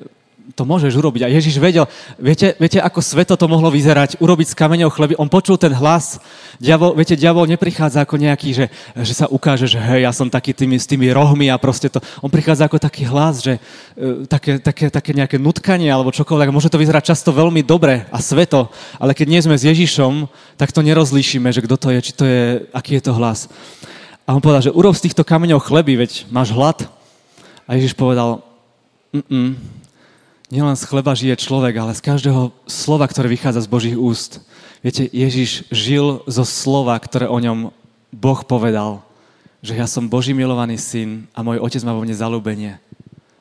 to 0.55 0.63
môžeš 0.63 0.95
urobiť. 0.95 1.27
A 1.27 1.33
Ježiš 1.33 1.59
vedel, 1.59 1.91
viete, 2.21 2.55
viete, 2.63 2.79
ako 2.79 3.03
sveto 3.03 3.35
to 3.35 3.51
mohlo 3.51 3.67
vyzerať, 3.73 4.23
urobiť 4.23 4.55
s 4.55 4.59
kameňou 4.59 4.93
chleby. 4.95 5.19
On 5.19 5.27
počul 5.27 5.59
ten 5.59 5.75
hlas. 5.75 6.23
Diabol, 6.63 6.95
viete, 6.95 7.19
diabol 7.19 7.51
neprichádza 7.51 8.07
ako 8.07 8.21
nejaký, 8.21 8.55
že, 8.55 8.67
že 8.95 9.15
sa 9.17 9.27
ukáže, 9.27 9.67
že 9.67 9.83
hej, 9.83 10.07
ja 10.07 10.13
som 10.15 10.31
taký 10.31 10.55
tými, 10.55 10.79
s 10.79 10.87
tými 10.87 11.11
rohmi 11.11 11.51
a 11.51 11.59
proste 11.59 11.91
to. 11.91 11.99
On 12.23 12.31
prichádza 12.31 12.71
ako 12.71 12.79
taký 12.79 13.09
hlas, 13.11 13.43
že 13.43 13.59
uh, 13.59 14.23
také, 14.31 14.63
také, 14.63 14.87
také 14.87 15.11
nejaké 15.11 15.37
nutkanie 15.41 15.91
alebo 15.91 16.15
čokoľvek. 16.15 16.55
Môže 16.55 16.71
to 16.71 16.79
vyzerať 16.79 17.11
často 17.11 17.35
veľmi 17.35 17.67
dobre 17.67 18.07
a 18.15 18.19
sveto, 18.23 18.71
ale 19.03 19.19
keď 19.19 19.27
nie 19.27 19.43
sme 19.43 19.59
s 19.59 19.67
Ježišom, 19.67 20.31
tak 20.55 20.71
to 20.71 20.85
nerozlíšime, 20.87 21.51
že 21.51 21.65
kto 21.67 21.75
to 21.75 21.89
je, 21.91 22.01
či 22.05 22.13
to 22.15 22.25
je, 22.25 22.43
aký 22.71 23.03
je 23.03 23.03
to 23.03 23.13
hlas. 23.19 23.51
A 24.27 24.35
on 24.35 24.43
povedal, 24.43 24.63
že 24.63 24.75
urob 24.75 24.95
z 24.95 25.11
týchto 25.11 25.23
kameňov 25.23 25.63
chleby, 25.63 26.03
veď 26.03 26.27
máš 26.35 26.51
hlad. 26.51 26.87
A 27.67 27.79
Ježiš 27.79 27.95
povedal, 27.95 28.43
nielen 30.51 30.79
z 30.79 30.87
chleba 30.87 31.13
žije 31.15 31.35
človek, 31.43 31.75
ale 31.79 31.93
z 31.95 32.05
každého 32.05 32.55
slova, 32.71 33.07
ktoré 33.11 33.27
vychádza 33.27 33.67
z 33.67 33.73
Božích 33.73 33.97
úst. 33.99 34.43
Viete, 34.83 35.09
Ježiš 35.11 35.67
žil 35.75 36.23
zo 36.31 36.45
slova, 36.47 36.95
ktoré 37.03 37.27
o 37.27 37.39
ňom 37.43 37.75
Boh 38.15 38.41
povedal, 38.47 39.03
že 39.59 39.75
ja 39.75 39.91
som 39.91 40.07
Boží 40.07 40.31
milovaný 40.31 40.79
syn 40.79 41.27
a 41.35 41.43
môj 41.43 41.59
otec 41.59 41.83
má 41.83 41.91
vo 41.91 42.07
mne 42.07 42.15
zalúbenie. 42.15 42.79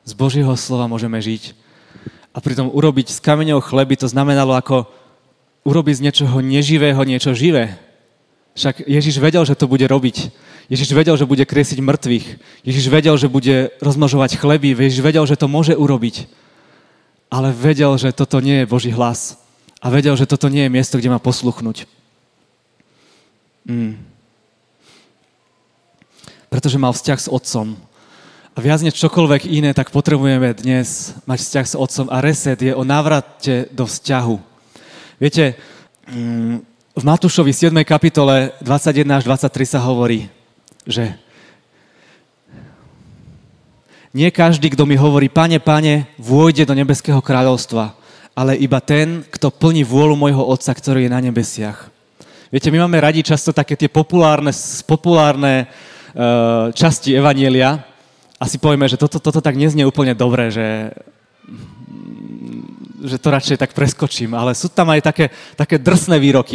Z 0.02 0.12
Božieho 0.18 0.50
slova 0.58 0.90
môžeme 0.90 1.18
žiť. 1.22 1.54
A 2.34 2.42
pritom 2.42 2.68
urobiť 2.68 3.14
z 3.14 3.22
kameňov 3.22 3.64
chleby 3.64 3.96
to 3.96 4.10
znamenalo 4.10 4.58
ako 4.58 4.90
urobiť 5.62 5.94
z 6.02 6.04
niečoho 6.04 6.36
neživého 6.42 6.98
niečo 7.06 7.32
živé. 7.32 7.78
Však 8.58 8.88
Ježiš 8.88 9.20
vedel, 9.22 9.44
že 9.46 9.54
to 9.54 9.70
bude 9.70 9.84
robiť. 9.84 10.32
Ježiš 10.66 10.90
vedel, 10.90 11.14
že 11.14 11.28
bude 11.28 11.46
kriesiť 11.46 11.78
mŕtvych. 11.78 12.26
Ježiš 12.66 12.86
vedel, 12.90 13.14
že 13.14 13.30
bude 13.30 13.70
rozmnožovať 13.78 14.40
chleby. 14.40 14.74
Ježiš 14.74 15.04
vedel, 15.04 15.22
že 15.28 15.38
to 15.38 15.46
môže 15.46 15.78
urobiť 15.78 16.26
ale 17.30 17.50
vedel, 17.50 17.94
že 17.98 18.14
toto 18.14 18.38
nie 18.38 18.62
je 18.62 18.70
Boží 18.70 18.90
hlas. 18.94 19.38
A 19.82 19.90
vedel, 19.92 20.16
že 20.16 20.26
toto 20.26 20.48
nie 20.48 20.66
je 20.66 20.72
miesto, 20.72 20.98
kde 20.98 21.12
má 21.12 21.20
posluchnúť. 21.20 21.84
Mm. 23.66 23.98
Pretože 26.48 26.80
mal 26.80 26.94
vzťah 26.94 27.18
s 27.20 27.28
otcom. 27.28 27.76
A 28.56 28.58
viac 28.64 28.80
než 28.80 28.96
čokoľvek 28.96 29.52
iné, 29.52 29.76
tak 29.76 29.92
potrebujeme 29.92 30.56
dnes 30.56 31.12
mať 31.28 31.38
vzťah 31.44 31.66
s 31.68 31.76
otcom. 31.76 32.06
A 32.08 32.24
reset 32.24 32.56
je 32.56 32.72
o 32.72 32.88
návrate 32.88 33.68
do 33.74 33.84
vzťahu. 33.84 34.36
Viete, 35.20 35.60
mm, 36.08 36.56
v 36.96 37.02
Matúšovi 37.04 37.52
7. 37.52 37.84
kapitole 37.84 38.56
21 38.64 39.20
až 39.20 39.24
23 39.28 39.76
sa 39.76 39.80
hovorí, 39.84 40.32
že 40.88 41.12
nie 44.14 44.30
každý, 44.30 44.70
kto 44.70 44.86
mi 44.86 44.94
hovorí, 44.94 45.26
pane, 45.26 45.58
pane, 45.58 46.06
vôjde 46.20 46.66
do 46.68 46.74
nebeského 46.74 47.18
kráľovstva, 47.18 47.94
ale 48.36 48.54
iba 48.60 48.78
ten, 48.78 49.24
kto 49.32 49.50
plní 49.50 49.82
vôľu 49.82 50.14
môjho 50.14 50.44
Otca, 50.44 50.70
ktorý 50.76 51.08
je 51.08 51.14
na 51.14 51.20
nebesiach. 51.24 51.90
Viete, 52.46 52.70
my 52.70 52.86
máme 52.86 53.02
radi 53.02 53.26
často 53.26 53.50
také 53.50 53.74
tie 53.74 53.90
populárne, 53.90 54.54
populárne 54.86 55.66
uh, 55.66 56.70
časti 56.70 57.10
Evanielia 57.10 57.82
a 58.38 58.44
si 58.46 58.62
povieme, 58.62 58.86
že 58.86 59.00
toto, 59.00 59.18
toto 59.18 59.42
tak 59.42 59.58
neznie 59.58 59.82
úplne 59.82 60.14
dobre, 60.14 60.54
že, 60.54 60.94
že 63.02 63.18
to 63.18 63.34
radšej 63.34 63.58
tak 63.58 63.74
preskočím. 63.74 64.38
Ale 64.38 64.54
sú 64.54 64.70
tam 64.70 64.94
aj 64.94 65.02
také, 65.02 65.34
také 65.58 65.82
drsné 65.82 66.22
výroky. 66.22 66.54